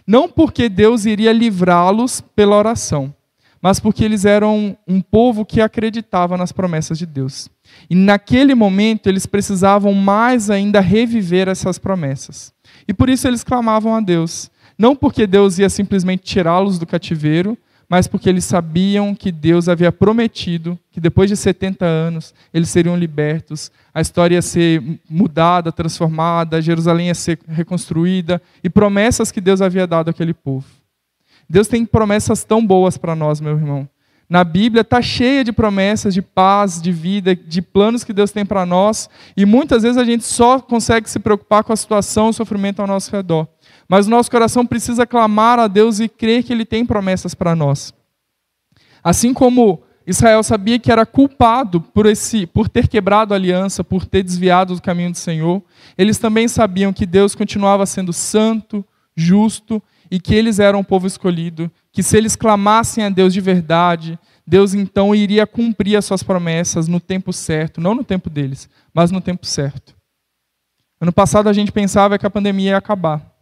Não 0.05 0.29
porque 0.29 0.69
Deus 0.69 1.05
iria 1.05 1.31
livrá-los 1.31 2.21
pela 2.21 2.55
oração, 2.55 3.13
mas 3.61 3.79
porque 3.79 4.03
eles 4.03 4.25
eram 4.25 4.77
um 4.87 5.01
povo 5.01 5.45
que 5.45 5.61
acreditava 5.61 6.37
nas 6.37 6.51
promessas 6.51 6.97
de 6.97 7.05
Deus. 7.05 7.49
E 7.89 7.95
naquele 7.95 8.53
momento 8.53 9.07
eles 9.07 9.25
precisavam 9.25 9.93
mais 9.93 10.49
ainda 10.49 10.79
reviver 10.79 11.47
essas 11.47 11.77
promessas. 11.77 12.53
E 12.87 12.93
por 12.93 13.09
isso 13.09 13.27
eles 13.27 13.43
clamavam 13.43 13.95
a 13.95 14.01
Deus. 14.01 14.51
Não 14.77 14.95
porque 14.95 15.25
Deus 15.25 15.57
ia 15.57 15.69
simplesmente 15.69 16.23
tirá-los 16.23 16.77
do 16.77 16.85
cativeiro, 16.85 17.57
mas 17.89 18.08
porque 18.08 18.28
eles 18.28 18.43
sabiam 18.43 19.15
que 19.15 19.32
Deus 19.32 19.69
havia 19.69 19.91
prometido 19.91 20.78
que 20.91 21.00
depois 21.00 21.30
de 21.30 21.38
70 21.38 21.86
anos 21.86 22.34
eles 22.54 22.69
seriam 22.69 22.97
libertos, 22.97 23.71
a 23.93 24.02
história 24.02 24.36
ia 24.36 24.41
ser 24.41 24.84
mudada, 25.10 25.71
transformada, 25.71 26.62
Jerusalém 26.62 27.08
ia 27.08 27.15
ser 27.15 27.39
reconstruída 27.47 28.41
e 28.63 28.69
promessas 28.69 29.32
que 29.32 29.39
Deus 29.39 29.62
havia 29.62 29.88
dado 29.88 30.10
àquele 30.10 30.34
povo. 30.34 30.65
Deus 31.50 31.67
tem 31.67 31.86
promessas 31.86 32.43
tão 32.43 32.65
boas 32.65 32.97
para 32.97 33.15
nós, 33.15 33.39
meu 33.39 33.54
irmão. 33.54 33.88
Na 34.30 34.43
Bíblia 34.43 34.82
está 34.82 35.02
cheia 35.02 35.41
de 35.41 35.54
promessas 35.54 36.13
de 36.13 36.21
paz, 36.21 36.82
de 36.82 36.91
vida, 36.91 37.34
de 37.34 37.62
planos 37.62 38.04
que 38.04 38.12
Deus 38.12 38.32
tem 38.32 38.45
para 38.45 38.65
nós, 38.65 39.10
e 39.38 39.45
muitas 39.45 39.84
vezes 39.84 39.97
a 39.97 40.04
gente 40.04 40.26
só 40.26 40.60
consegue 40.60 41.10
se 41.10 41.17
preocupar 41.17 41.63
com 41.63 41.71
a 41.71 41.78
situação, 41.78 42.28
o 42.28 42.34
sofrimento 42.34 42.82
ao 42.82 42.88
nosso 42.88 43.10
redor. 43.10 43.47
Mas 43.88 44.08
o 44.08 44.10
nosso 44.10 44.30
coração 44.30 44.65
precisa 44.65 45.06
clamar 45.06 45.60
a 45.60 45.67
Deus 45.67 46.00
e 46.00 46.10
crer 46.10 46.43
que 46.43 46.52
Ele 46.52 46.65
tem 46.65 46.86
promessas 46.86 47.34
para 47.34 47.56
nós. 47.56 47.93
Assim 49.04 49.34
como 49.34 49.82
Israel 50.06 50.41
sabia 50.41 50.80
que 50.80 50.91
era 50.91 51.06
culpado 51.06 51.82
por, 51.82 52.06
esse, 52.06 52.45
por 52.47 52.69
ter 52.69 52.88
quebrado 52.88 53.34
a 53.34 53.38
aliança, 53.38 53.84
por 53.84 54.06
ter 54.06 54.23
desviado 54.23 54.73
do 54.76 54.82
caminho 54.82 55.12
do 55.12 55.17
Senhor, 55.17 55.62
eles 55.97 56.17
também 56.17 56.47
sabiam 56.47 56.93
que 56.93 57.06
Deus 57.06 57.36
continuava 57.36 57.86
sendo 57.86 58.13
santo, 58.13 58.86
justo 59.15 59.82
e 60.10 60.19
que 60.19 60.34
eles 60.34 60.60
eram 60.60 60.80
o 60.80 60.84
povo 60.84 61.08
escolhido, 61.08 61.69
que 61.91 62.02
se 62.02 62.15
eles 62.15 62.36
clamassem 62.36 63.04
a 63.04 63.10
Deus 63.10 63.34
de 63.34 63.41
verdade, 63.41 64.17
Deus 64.45 64.73
então 64.73 65.13
iria 65.13 65.45
cumprir 65.45 65.97
as 65.97 66.06
suas 66.06 66.23
promessas 66.23 66.88
no 66.88 67.02
tempo 67.02 67.34
certo, 67.34 67.82
não 67.82 67.93
no 67.93 68.04
tempo 68.04 68.30
deles, 68.30 68.69
mas 68.93 69.12
no 69.12 69.19
tempo 69.19 69.45
certo. 69.45 69.93
Ano 71.02 71.12
passado 71.12 71.50
a 71.50 71.54
gente 71.54 71.71
pensava 71.71 72.17
que 72.17 72.26
a 72.26 72.30
pandemia 72.30 72.71
ia 72.71 72.78
acabar. 72.78 73.37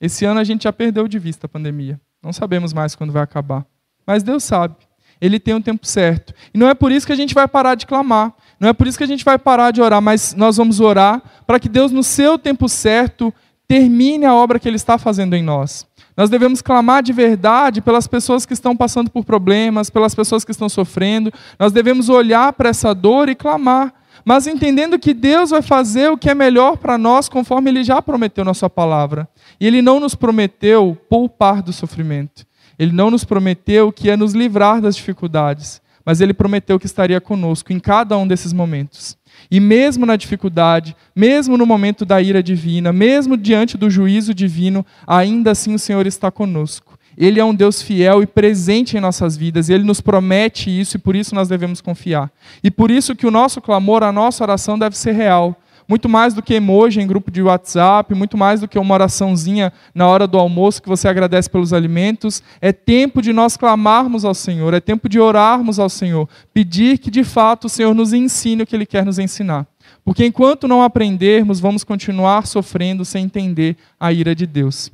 Esse 0.00 0.24
ano 0.24 0.40
a 0.40 0.44
gente 0.44 0.64
já 0.64 0.72
perdeu 0.72 1.06
de 1.06 1.18
vista 1.18 1.46
a 1.46 1.48
pandemia. 1.48 2.00
Não 2.22 2.32
sabemos 2.32 2.72
mais 2.72 2.94
quando 2.94 3.12
vai 3.12 3.22
acabar. 3.22 3.66
Mas 4.06 4.22
Deus 4.22 4.44
sabe. 4.44 4.76
Ele 5.20 5.38
tem 5.38 5.54
um 5.54 5.60
tempo 5.60 5.86
certo. 5.86 6.32
E 6.54 6.58
não 6.58 6.68
é 6.68 6.74
por 6.74 6.90
isso 6.90 7.06
que 7.06 7.12
a 7.12 7.16
gente 7.16 7.34
vai 7.34 7.46
parar 7.46 7.74
de 7.74 7.86
clamar. 7.86 8.32
Não 8.58 8.68
é 8.68 8.72
por 8.72 8.86
isso 8.86 8.96
que 8.96 9.04
a 9.04 9.06
gente 9.06 9.24
vai 9.24 9.38
parar 9.38 9.70
de 9.70 9.82
orar, 9.82 10.00
mas 10.00 10.34
nós 10.34 10.56
vamos 10.56 10.80
orar 10.80 11.22
para 11.46 11.60
que 11.60 11.68
Deus, 11.68 11.92
no 11.92 12.02
seu 12.02 12.38
tempo 12.38 12.68
certo, 12.68 13.32
termine 13.68 14.24
a 14.24 14.34
obra 14.34 14.58
que 14.58 14.66
Ele 14.66 14.76
está 14.76 14.96
fazendo 14.96 15.36
em 15.36 15.42
nós. 15.42 15.86
Nós 16.16 16.28
devemos 16.28 16.60
clamar 16.60 17.02
de 17.02 17.12
verdade 17.12 17.80
pelas 17.80 18.06
pessoas 18.06 18.44
que 18.44 18.52
estão 18.52 18.76
passando 18.76 19.10
por 19.10 19.24
problemas, 19.24 19.90
pelas 19.90 20.14
pessoas 20.14 20.44
que 20.44 20.50
estão 20.50 20.68
sofrendo. 20.68 21.32
Nós 21.58 21.72
devemos 21.72 22.08
olhar 22.08 22.52
para 22.52 22.70
essa 22.70 22.94
dor 22.94 23.28
e 23.28 23.34
clamar, 23.34 23.94
mas 24.24 24.46
entendendo 24.46 24.98
que 24.98 25.14
Deus 25.14 25.50
vai 25.50 25.62
fazer 25.62 26.10
o 26.10 26.18
que 26.18 26.30
é 26.30 26.34
melhor 26.34 26.76
para 26.76 26.98
nós, 26.98 27.28
conforme 27.28 27.70
Ele 27.70 27.84
já 27.84 28.00
prometeu 28.00 28.44
na 28.44 28.54
Sua 28.54 28.70
palavra. 28.70 29.28
E 29.60 29.66
Ele 29.66 29.82
não 29.82 30.00
nos 30.00 30.14
prometeu 30.14 30.96
poupar 31.08 31.62
do 31.62 31.72
sofrimento. 31.72 32.46
Ele 32.78 32.92
não 32.92 33.10
nos 33.10 33.24
prometeu 33.24 33.92
que 33.92 34.08
ia 34.08 34.16
nos 34.16 34.32
livrar 34.32 34.80
das 34.80 34.96
dificuldades, 34.96 35.82
mas 36.04 36.20
Ele 36.20 36.32
prometeu 36.32 36.78
que 36.78 36.86
estaria 36.86 37.20
conosco 37.20 37.72
em 37.72 37.78
cada 37.78 38.16
um 38.16 38.26
desses 38.26 38.52
momentos. 38.52 39.18
E 39.50 39.60
mesmo 39.60 40.06
na 40.06 40.16
dificuldade, 40.16 40.96
mesmo 41.14 41.56
no 41.56 41.66
momento 41.66 42.04
da 42.04 42.20
ira 42.20 42.42
divina, 42.42 42.92
mesmo 42.92 43.36
diante 43.36 43.76
do 43.76 43.90
juízo 43.90 44.34
divino, 44.34 44.84
ainda 45.06 45.50
assim 45.50 45.74
o 45.74 45.78
Senhor 45.78 46.06
está 46.06 46.30
conosco. 46.30 46.98
Ele 47.20 47.38
é 47.38 47.44
um 47.44 47.54
Deus 47.54 47.82
fiel 47.82 48.22
e 48.22 48.26
presente 48.26 48.96
em 48.96 49.00
nossas 49.00 49.36
vidas, 49.36 49.68
ele 49.68 49.84
nos 49.84 50.00
promete 50.00 50.70
isso 50.70 50.96
e 50.96 50.98
por 50.98 51.14
isso 51.14 51.34
nós 51.34 51.48
devemos 51.48 51.82
confiar. 51.82 52.32
E 52.64 52.70
por 52.70 52.90
isso 52.90 53.14
que 53.14 53.26
o 53.26 53.30
nosso 53.30 53.60
clamor, 53.60 54.02
a 54.02 54.10
nossa 54.10 54.42
oração 54.42 54.78
deve 54.78 54.96
ser 54.96 55.12
real 55.12 55.56
muito 55.90 56.08
mais 56.08 56.32
do 56.32 56.40
que 56.40 56.54
emoji 56.54 57.00
em 57.00 57.06
grupo 57.06 57.32
de 57.32 57.42
WhatsApp, 57.42 58.14
muito 58.14 58.38
mais 58.38 58.60
do 58.60 58.68
que 58.68 58.78
uma 58.78 58.94
oraçãozinha 58.94 59.72
na 59.92 60.06
hora 60.06 60.24
do 60.24 60.38
almoço 60.38 60.80
que 60.80 60.88
você 60.88 61.08
agradece 61.08 61.50
pelos 61.50 61.72
alimentos. 61.72 62.44
É 62.60 62.70
tempo 62.70 63.20
de 63.20 63.32
nós 63.32 63.56
clamarmos 63.56 64.24
ao 64.24 64.32
Senhor, 64.32 64.72
é 64.72 64.78
tempo 64.78 65.08
de 65.08 65.18
orarmos 65.18 65.80
ao 65.80 65.88
Senhor, 65.88 66.28
pedir 66.54 66.98
que 66.98 67.10
de 67.10 67.24
fato 67.24 67.64
o 67.64 67.68
Senhor 67.68 67.92
nos 67.92 68.12
ensine 68.12 68.62
o 68.62 68.66
que 68.66 68.76
Ele 68.76 68.86
quer 68.86 69.04
nos 69.04 69.18
ensinar. 69.18 69.66
Porque 70.04 70.24
enquanto 70.24 70.68
não 70.68 70.80
aprendermos, 70.80 71.58
vamos 71.58 71.82
continuar 71.82 72.46
sofrendo 72.46 73.04
sem 73.04 73.24
entender 73.24 73.76
a 73.98 74.12
ira 74.12 74.32
de 74.32 74.46
Deus. 74.46 74.92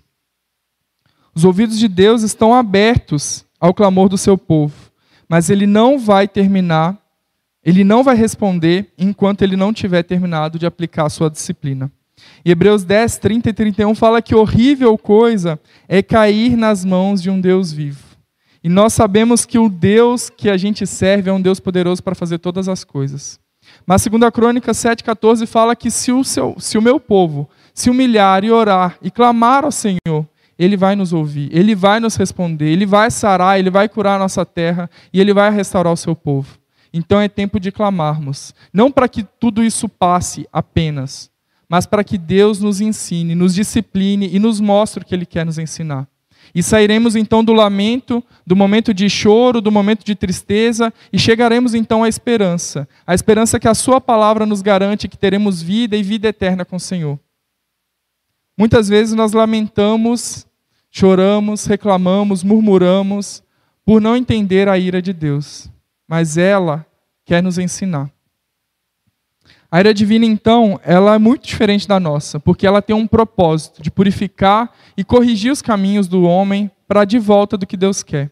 Os 1.36 1.44
ouvidos 1.44 1.78
de 1.78 1.86
Deus 1.86 2.22
estão 2.22 2.54
abertos 2.54 3.44
ao 3.60 3.74
clamor 3.74 4.08
do 4.08 4.18
seu 4.18 4.36
povo, 4.36 4.74
mas 5.28 5.50
Ele 5.50 5.66
não 5.66 5.98
vai 5.98 6.26
terminar 6.26 6.98
ele 7.66 7.82
não 7.82 8.04
vai 8.04 8.14
responder 8.14 8.92
enquanto 8.96 9.42
ele 9.42 9.56
não 9.56 9.72
tiver 9.72 10.04
terminado 10.04 10.56
de 10.56 10.64
aplicar 10.64 11.06
a 11.06 11.10
sua 11.10 11.28
disciplina. 11.28 11.90
E 12.44 12.52
Hebreus 12.52 12.84
10, 12.84 13.18
30 13.18 13.50
e 13.50 13.52
31 13.52 13.92
fala 13.96 14.22
que 14.22 14.36
horrível 14.36 14.96
coisa 14.96 15.58
é 15.88 16.00
cair 16.00 16.56
nas 16.56 16.84
mãos 16.84 17.20
de 17.20 17.28
um 17.28 17.40
Deus 17.40 17.72
vivo. 17.72 18.04
E 18.62 18.68
nós 18.68 18.92
sabemos 18.92 19.44
que 19.44 19.58
o 19.58 19.68
Deus 19.68 20.30
que 20.30 20.48
a 20.48 20.56
gente 20.56 20.86
serve 20.86 21.28
é 21.28 21.32
um 21.32 21.40
Deus 21.40 21.58
poderoso 21.58 22.04
para 22.04 22.14
fazer 22.14 22.38
todas 22.38 22.68
as 22.68 22.84
coisas. 22.84 23.40
Mas 23.84 24.06
2 24.06 24.30
Crônica 24.32 24.70
7,14 24.70 25.44
fala 25.44 25.74
que 25.74 25.90
se 25.90 26.12
o, 26.12 26.22
seu, 26.22 26.54
se 26.60 26.78
o 26.78 26.82
meu 26.82 27.00
povo 27.00 27.50
se 27.74 27.90
humilhar 27.90 28.44
e 28.44 28.50
orar 28.52 28.96
e 29.02 29.10
clamar 29.10 29.64
ao 29.64 29.72
Senhor, 29.72 30.24
Ele 30.58 30.76
vai 30.76 30.96
nos 30.96 31.12
ouvir, 31.12 31.48
Ele 31.52 31.74
vai 31.74 32.00
nos 32.00 32.16
responder, 32.16 32.66
Ele 32.66 32.86
vai 32.86 33.10
sarar, 33.10 33.58
Ele 33.58 33.70
vai 33.70 33.88
curar 33.88 34.16
a 34.16 34.18
nossa 34.18 34.44
terra 34.44 34.88
e 35.12 35.20
Ele 35.20 35.34
vai 35.34 35.50
restaurar 35.50 35.92
o 35.92 35.96
seu 35.96 36.16
povo. 36.16 36.58
Então 36.92 37.20
é 37.20 37.28
tempo 37.28 37.60
de 37.60 37.70
clamarmos, 37.70 38.54
não 38.72 38.90
para 38.90 39.08
que 39.08 39.22
tudo 39.22 39.62
isso 39.62 39.88
passe 39.88 40.48
apenas, 40.52 41.30
mas 41.68 41.84
para 41.84 42.02
que 42.02 42.16
Deus 42.16 42.60
nos 42.60 42.80
ensine, 42.80 43.34
nos 43.34 43.54
discipline 43.54 44.30
e 44.32 44.38
nos 44.38 44.60
mostre 44.60 45.02
o 45.02 45.06
que 45.06 45.14
Ele 45.14 45.26
quer 45.26 45.44
nos 45.44 45.58
ensinar. 45.58 46.08
E 46.54 46.62
sairemos 46.62 47.16
então 47.16 47.44
do 47.44 47.52
lamento, 47.52 48.24
do 48.46 48.56
momento 48.56 48.94
de 48.94 49.10
choro, 49.10 49.60
do 49.60 49.70
momento 49.70 50.04
de 50.04 50.14
tristeza, 50.14 50.92
e 51.12 51.18
chegaremos 51.18 51.74
então 51.74 52.04
à 52.04 52.08
esperança. 52.08 52.88
A 53.06 53.14
esperança 53.14 53.58
que 53.58 53.68
a 53.68 53.74
Sua 53.74 54.00
palavra 54.00 54.46
nos 54.46 54.62
garante 54.62 55.08
que 55.08 55.18
teremos 55.18 55.60
vida 55.60 55.96
e 55.96 56.02
vida 56.02 56.28
eterna 56.28 56.64
com 56.64 56.76
o 56.76 56.80
Senhor. 56.80 57.18
Muitas 58.56 58.88
vezes 58.88 59.14
nós 59.14 59.32
lamentamos, 59.32 60.46
choramos, 60.90 61.66
reclamamos, 61.66 62.42
murmuramos, 62.42 63.42
por 63.84 64.00
não 64.00 64.16
entender 64.16 64.68
a 64.68 64.78
ira 64.78 65.02
de 65.02 65.12
Deus. 65.12 65.70
Mas 66.08 66.38
ela 66.38 66.86
quer 67.24 67.42
nos 67.42 67.58
ensinar. 67.58 68.10
A 69.70 69.80
ira 69.80 69.92
divina, 69.92 70.24
então, 70.24 70.80
ela 70.84 71.16
é 71.16 71.18
muito 71.18 71.46
diferente 71.46 71.86
da 71.86 72.00
nossa, 72.00 72.40
porque 72.40 72.66
ela 72.66 72.80
tem 72.80 72.96
um 72.96 73.06
propósito 73.06 73.82
de 73.82 73.90
purificar 73.90 74.72
e 74.96 75.04
corrigir 75.04 75.52
os 75.52 75.60
caminhos 75.60 76.06
do 76.08 76.22
homem 76.22 76.70
para 76.86 77.04
de 77.04 77.18
volta 77.18 77.58
do 77.58 77.66
que 77.66 77.76
Deus 77.76 78.02
quer. 78.02 78.30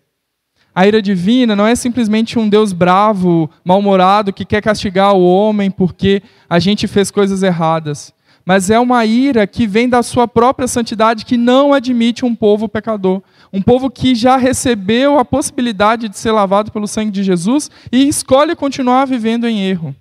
A 0.73 0.87
ira 0.87 1.03
divina 1.03 1.55
não 1.55 1.67
é 1.67 1.75
simplesmente 1.75 2.39
um 2.39 2.49
Deus 2.49 2.73
bravo, 2.73 3.51
mal-humorado, 3.63 4.33
que 4.33 4.45
quer 4.45 4.63
castigar 4.63 5.13
o 5.13 5.25
homem 5.25 5.71
porque 5.71 6.23
a 6.49 6.59
gente 6.59 6.89
fez 6.89 7.11
coisas 7.11 7.43
erradas. 7.43 8.14
Mas 8.45 8.69
é 8.69 8.79
uma 8.79 9.05
ira 9.07 9.47
que 9.47 9.67
vem 9.67 9.89
da 9.89 10.03
sua 10.03 10.29
própria 10.29 10.69
santidade, 10.69 11.25
que 11.25 11.37
não 11.37 11.73
admite 11.73 12.25
um 12.25 12.35
povo 12.35 12.69
pecador. 12.69 13.23
Um 13.53 13.63
povo 13.63 13.91
que 13.91 14.15
já 14.15 14.37
recebeu 14.37 15.19
a 15.19 15.25
possibilidade 15.25 16.09
de 16.09 16.19
ser 16.19 16.33
lavado 16.33 16.71
pelo 16.71 16.87
sangue 16.87 17.11
de 17.11 17.23
Jesus 17.23 17.71
e 17.91 18.07
escolhe 18.07 18.55
continuar 18.55 19.07
vivendo 19.07 19.47
em 19.47 19.63
erro. 19.63 19.97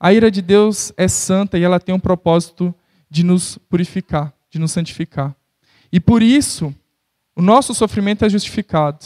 A 0.00 0.12
ira 0.12 0.30
de 0.30 0.40
Deus 0.40 0.92
é 0.96 1.06
santa 1.06 1.58
e 1.58 1.62
ela 1.62 1.78
tem 1.78 1.94
um 1.94 2.00
propósito 2.00 2.74
de 3.10 3.22
nos 3.22 3.58
purificar, 3.68 4.32
de 4.50 4.58
nos 4.58 4.72
santificar. 4.72 5.36
E 5.92 6.00
por 6.00 6.22
isso, 6.22 6.74
o 7.36 7.42
nosso 7.42 7.74
sofrimento 7.74 8.24
é 8.24 8.28
justificado. 8.28 9.04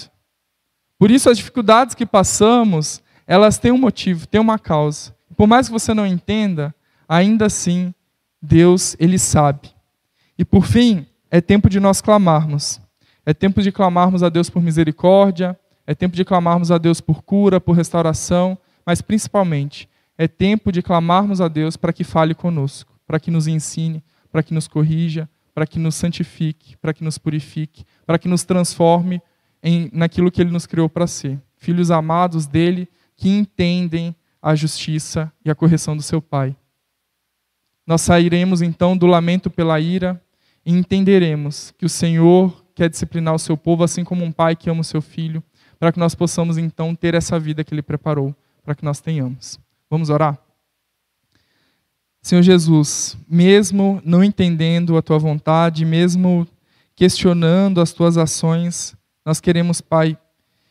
Por 0.98 1.10
isso, 1.10 1.28
as 1.28 1.36
dificuldades 1.36 1.94
que 1.94 2.06
passamos, 2.06 3.02
elas 3.26 3.58
têm 3.58 3.72
um 3.72 3.78
motivo, 3.78 4.26
têm 4.26 4.40
uma 4.40 4.58
causa. 4.58 5.14
Por 5.36 5.46
mais 5.46 5.66
que 5.66 5.72
você 5.72 5.92
não 5.92 6.06
entenda, 6.06 6.74
ainda 7.08 7.46
assim, 7.46 7.92
Deus, 8.40 8.96
Ele 8.98 9.18
sabe. 9.18 9.70
E 10.38 10.44
por 10.44 10.66
fim, 10.66 11.06
é 11.30 11.40
tempo 11.40 11.68
de 11.68 11.80
nós 11.80 12.00
clamarmos. 12.00 12.80
É 13.24 13.34
tempo 13.34 13.60
de 13.60 13.72
clamarmos 13.72 14.22
a 14.22 14.28
Deus 14.28 14.48
por 14.48 14.62
misericórdia, 14.62 15.58
é 15.86 15.94
tempo 15.94 16.14
de 16.14 16.24
clamarmos 16.24 16.70
a 16.70 16.78
Deus 16.78 17.00
por 17.00 17.22
cura, 17.22 17.60
por 17.60 17.72
restauração, 17.72 18.56
mas 18.84 19.02
principalmente 19.02 19.88
é 20.18 20.26
tempo 20.26 20.72
de 20.72 20.82
clamarmos 20.82 21.40
a 21.40 21.48
Deus 21.48 21.76
para 21.76 21.92
que 21.92 22.04
fale 22.04 22.34
conosco, 22.34 22.98
para 23.06 23.20
que 23.20 23.30
nos 23.30 23.46
ensine, 23.46 24.02
para 24.30 24.42
que 24.42 24.54
nos 24.54 24.66
corrija, 24.66 25.28
para 25.54 25.66
que 25.66 25.78
nos 25.78 25.94
santifique, 25.94 26.76
para 26.76 26.92
que 26.92 27.04
nos 27.04 27.18
purifique, 27.18 27.84
para 28.06 28.18
que 28.18 28.28
nos 28.28 28.44
transforme 28.44 29.20
em 29.62 29.90
naquilo 29.92 30.30
que 30.30 30.40
Ele 30.40 30.50
nos 30.50 30.66
criou 30.66 30.88
para 30.88 31.06
ser. 31.06 31.40
Filhos 31.56 31.90
amados 31.90 32.46
dele 32.46 32.88
que 33.16 33.28
entendem 33.28 34.14
a 34.40 34.54
justiça 34.54 35.32
e 35.44 35.50
a 35.50 35.54
correção 35.54 35.96
do 35.96 36.02
seu 36.02 36.20
Pai. 36.20 36.56
Nós 37.86 38.00
sairemos 38.00 38.62
então 38.62 38.96
do 38.96 39.06
lamento 39.06 39.48
pela 39.48 39.78
ira 39.78 40.20
e 40.64 40.72
entenderemos 40.72 41.72
que 41.78 41.86
o 41.86 41.88
Senhor 41.88 42.64
quer 42.74 42.90
disciplinar 42.90 43.34
o 43.34 43.38
seu 43.38 43.56
povo, 43.56 43.84
assim 43.84 44.02
como 44.02 44.24
um 44.24 44.32
pai 44.32 44.56
que 44.56 44.68
ama 44.68 44.80
o 44.80 44.84
seu 44.84 45.00
filho, 45.00 45.42
para 45.78 45.92
que 45.92 45.98
nós 45.98 46.14
possamos 46.14 46.58
então 46.58 46.94
ter 46.94 47.14
essa 47.14 47.38
vida 47.38 47.62
que 47.62 47.72
Ele 47.72 47.82
preparou, 47.82 48.34
para 48.64 48.74
que 48.74 48.84
nós 48.84 49.00
tenhamos. 49.00 49.58
Vamos 49.88 50.10
orar? 50.10 50.38
Senhor 52.20 52.42
Jesus, 52.42 53.16
mesmo 53.28 54.02
não 54.04 54.24
entendendo 54.24 54.96
a 54.96 55.02
tua 55.02 55.16
vontade, 55.16 55.84
mesmo 55.84 56.46
questionando 56.96 57.80
as 57.80 57.92
tuas 57.92 58.18
ações, 58.18 58.96
nós 59.24 59.40
queremos, 59.40 59.80
Pai, 59.80 60.18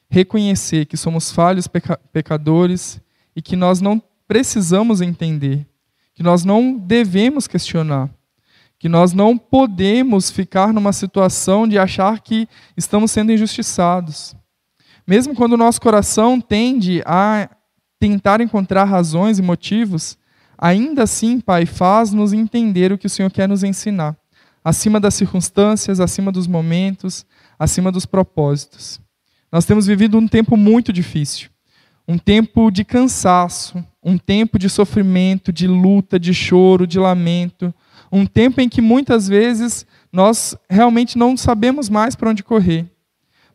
reconhecer 0.09 0.85
que 0.85 0.97
somos 0.97 1.31
falhos 1.31 1.67
peca 1.67 1.97
pecadores 2.11 2.99
e 3.33 3.41
que 3.41 3.55
nós 3.55 3.79
não 3.79 4.01
precisamos 4.27 4.99
entender, 5.01 5.65
que 6.15 6.23
nós 6.23 6.45
não 6.45 6.73
devemos 6.73 7.45
questionar, 7.45 8.09
que 8.79 8.87
nós 8.87 9.13
não 9.13 9.37
podemos 9.37 10.31
ficar 10.31 10.73
numa 10.73 10.93
situação 10.93 11.67
de 11.67 11.77
achar 11.77 12.21
que 12.21 12.47
estamos 12.77 13.11
sendo 13.11 13.33
injustiçados. 13.33 14.35
Mesmo 15.05 15.35
quando 15.35 15.53
o 15.53 15.57
nosso 15.57 15.79
coração 15.79 16.39
tende 16.39 17.03
a 17.05 17.49
tentar 17.99 18.41
encontrar 18.41 18.85
razões 18.85 19.37
e 19.37 19.41
motivos, 19.41 20.17
ainda 20.57 21.03
assim, 21.03 21.39
Pai, 21.39 21.65
faz-nos 21.65 22.33
entender 22.33 22.91
o 22.91 22.97
que 22.97 23.07
o 23.07 23.09
Senhor 23.09 23.29
quer 23.29 23.47
nos 23.47 23.63
ensinar, 23.63 24.15
acima 24.63 24.99
das 24.99 25.13
circunstâncias, 25.13 25.99
acima 25.99 26.31
dos 26.31 26.47
momentos, 26.47 27.25
acima 27.59 27.91
dos 27.91 28.05
propósitos. 28.05 29.01
Nós 29.51 29.65
temos 29.65 29.85
vivido 29.85 30.17
um 30.17 30.27
tempo 30.27 30.57
muito 30.57 30.91
difícil, 30.91 31.49
um 32.07 32.17
tempo 32.17 32.71
de 32.71 32.83
cansaço, 32.83 33.83
um 34.05 34.19
tempo 34.19 34.59
de 34.59 34.69
sofrimento, 34.69 35.51
de 35.51 35.67
luta, 35.67 36.19
de 36.19 36.31
choro, 36.31 36.85
de 36.85 36.99
lamento, 36.99 37.73
um 38.11 38.23
tempo 38.23 38.61
em 38.61 38.69
que 38.69 38.79
muitas 38.79 39.27
vezes 39.27 39.83
nós 40.13 40.55
realmente 40.69 41.17
não 41.17 41.35
sabemos 41.35 41.89
mais 41.89 42.15
para 42.15 42.29
onde 42.29 42.43
correr. 42.43 42.85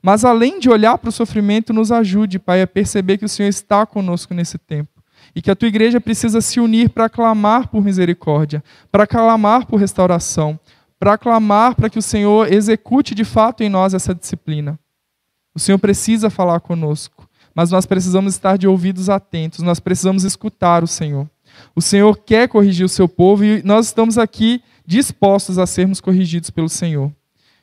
Mas 0.03 0.25
além 0.25 0.59
de 0.59 0.69
olhar 0.69 0.99
para 0.99 1.11
o 1.11 1.13
sofrimento, 1.13 1.73
nos 1.73 1.93
ajude, 1.93 2.41
Pai, 2.41 2.63
a 2.63 2.67
perceber 2.67 3.17
que 3.17 3.25
o 3.25 3.29
Senhor 3.29 3.49
está 3.49 3.87
conosco 3.87 4.35
nesse 4.35 4.59
tempo. 4.59 4.91
E 5.37 5.41
que 5.41 5.51
a 5.51 5.55
tua 5.55 5.69
igreja 5.69 6.01
precisa 6.01 6.41
se 6.41 6.59
unir 6.59 6.91
para 6.91 7.09
clamar 7.09 7.69
por 7.69 7.85
misericórdia, 7.85 8.65
para 8.91 9.07
clamar 9.07 9.67
por 9.67 9.79
restauração, 9.79 10.59
para 10.99 11.17
clamar 11.17 11.77
para 11.77 11.89
que 11.89 11.99
o 11.99 12.03
Senhor 12.03 12.53
execute 12.53 13.15
de 13.15 13.25
fato 13.25 13.63
em 13.63 13.69
nós 13.69 13.95
essa 13.95 14.15
disciplina. 14.15 14.79
O 15.55 15.61
Senhor 15.61 15.79
precisa 15.79 16.29
falar 16.29 16.59
conosco, 16.61 17.29
mas 17.61 17.71
nós 17.71 17.85
precisamos 17.85 18.33
estar 18.33 18.57
de 18.57 18.67
ouvidos 18.67 19.11
atentos, 19.11 19.61
nós 19.61 19.79
precisamos 19.79 20.25
escutar 20.25 20.83
o 20.83 20.87
Senhor. 20.87 21.29
O 21.77 21.83
Senhor 21.83 22.17
quer 22.17 22.49
corrigir 22.49 22.87
o 22.87 22.89
seu 22.89 23.07
povo 23.07 23.45
e 23.45 23.63
nós 23.63 23.85
estamos 23.85 24.17
aqui 24.17 24.63
dispostos 24.87 25.59
a 25.59 25.67
sermos 25.67 26.01
corrigidos 26.01 26.49
pelo 26.49 26.71
Senhor 26.71 27.13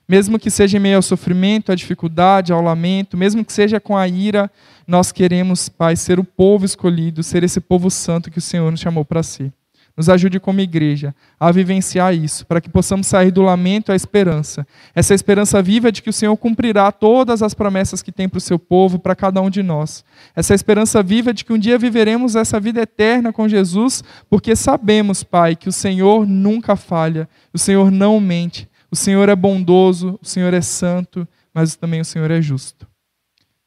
mesmo 0.08 0.40
que 0.40 0.50
seja 0.50 0.78
em 0.78 0.80
meio 0.80 0.96
ao 0.96 1.02
sofrimento, 1.02 1.72
à 1.72 1.76
dificuldade, 1.76 2.54
ao 2.54 2.62
lamento, 2.62 3.18
mesmo 3.18 3.44
que 3.44 3.52
seja 3.52 3.78
com 3.78 3.98
a 3.98 4.08
ira, 4.08 4.50
nós 4.88 5.12
queremos, 5.12 5.68
Pai, 5.68 5.98
ser 5.98 6.18
o 6.18 6.24
povo 6.24 6.64
escolhido, 6.64 7.22
ser 7.22 7.44
esse 7.44 7.60
povo 7.60 7.92
santo 7.92 8.32
que 8.32 8.38
o 8.38 8.42
Senhor 8.42 8.72
nos 8.72 8.80
chamou 8.80 9.04
para 9.04 9.22
ser. 9.22 9.52
Nos 9.98 10.10
ajude 10.10 10.40
como 10.40 10.62
igreja 10.62 11.16
a 11.40 11.52
vivenciar 11.52 12.14
isso, 12.14 12.46
para 12.46 12.62
que 12.62 12.70
possamos 12.70 13.08
sair 13.08 13.32
do 13.32 13.42
lamento 13.42 13.92
à 13.92 13.96
esperança. 13.96 14.66
Essa 14.94 15.16
esperança 15.16 15.60
viva 15.60 15.92
de 15.92 16.04
que 16.04 16.10
o 16.12 16.14
Senhor 16.14 16.38
cumprirá 16.38 16.92
todas 16.92 17.42
as 17.42 17.56
promessas 17.56 18.04
que 18.04 18.12
tem 18.12 18.30
para 18.30 18.38
o 18.38 18.42
seu 18.42 18.60
povo, 18.60 19.00
para 19.00 19.16
cada 19.16 19.42
um 19.42 19.50
de 19.50 19.64
nós. 19.64 20.06
Essa 20.36 20.54
esperança 20.54 21.02
viva 21.02 21.34
de 21.34 21.44
que 21.44 21.52
um 21.52 21.58
dia 21.58 21.80
viveremos 21.80 22.36
essa 22.36 22.60
vida 22.60 22.80
eterna 22.80 23.34
com 23.34 23.50
Jesus, 23.50 24.04
porque 24.30 24.56
sabemos, 24.56 25.24
Pai, 25.24 25.56
que 25.56 25.68
o 25.68 25.74
Senhor 25.74 26.28
nunca 26.28 26.76
falha, 26.76 27.28
o 27.52 27.58
Senhor 27.58 27.90
não 27.90 28.20
mente, 28.20 28.70
o 28.92 28.96
Senhor 28.96 29.28
é 29.30 29.36
bondoso, 29.36 30.20
o 30.22 30.26
Senhor 30.28 30.54
é 30.54 30.62
santo, 30.62 31.28
mas 31.52 31.76
também 31.76 32.02
o 32.02 32.06
Senhor 32.06 32.30
é 32.30 32.40
justo. 32.40 32.88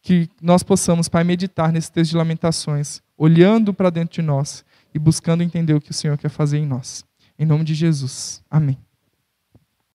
Que 0.00 0.28
nós 0.40 0.62
possamos, 0.62 1.08
Pai, 1.08 1.24
meditar 1.24 1.72
nesse 1.72 1.90
texto 1.90 2.12
de 2.12 2.16
lamentações, 2.16 3.02
olhando 3.18 3.74
para 3.74 3.90
dentro 3.90 4.14
de 4.14 4.22
nós 4.22 4.64
e 4.94 4.98
buscando 4.98 5.42
entender 5.42 5.74
o 5.74 5.80
que 5.80 5.90
o 5.90 5.94
Senhor 5.94 6.16
quer 6.18 6.28
fazer 6.28 6.58
em 6.58 6.66
nós. 6.66 7.04
Em 7.38 7.46
nome 7.46 7.64
de 7.64 7.74
Jesus. 7.74 8.42
Amém. 8.50 8.78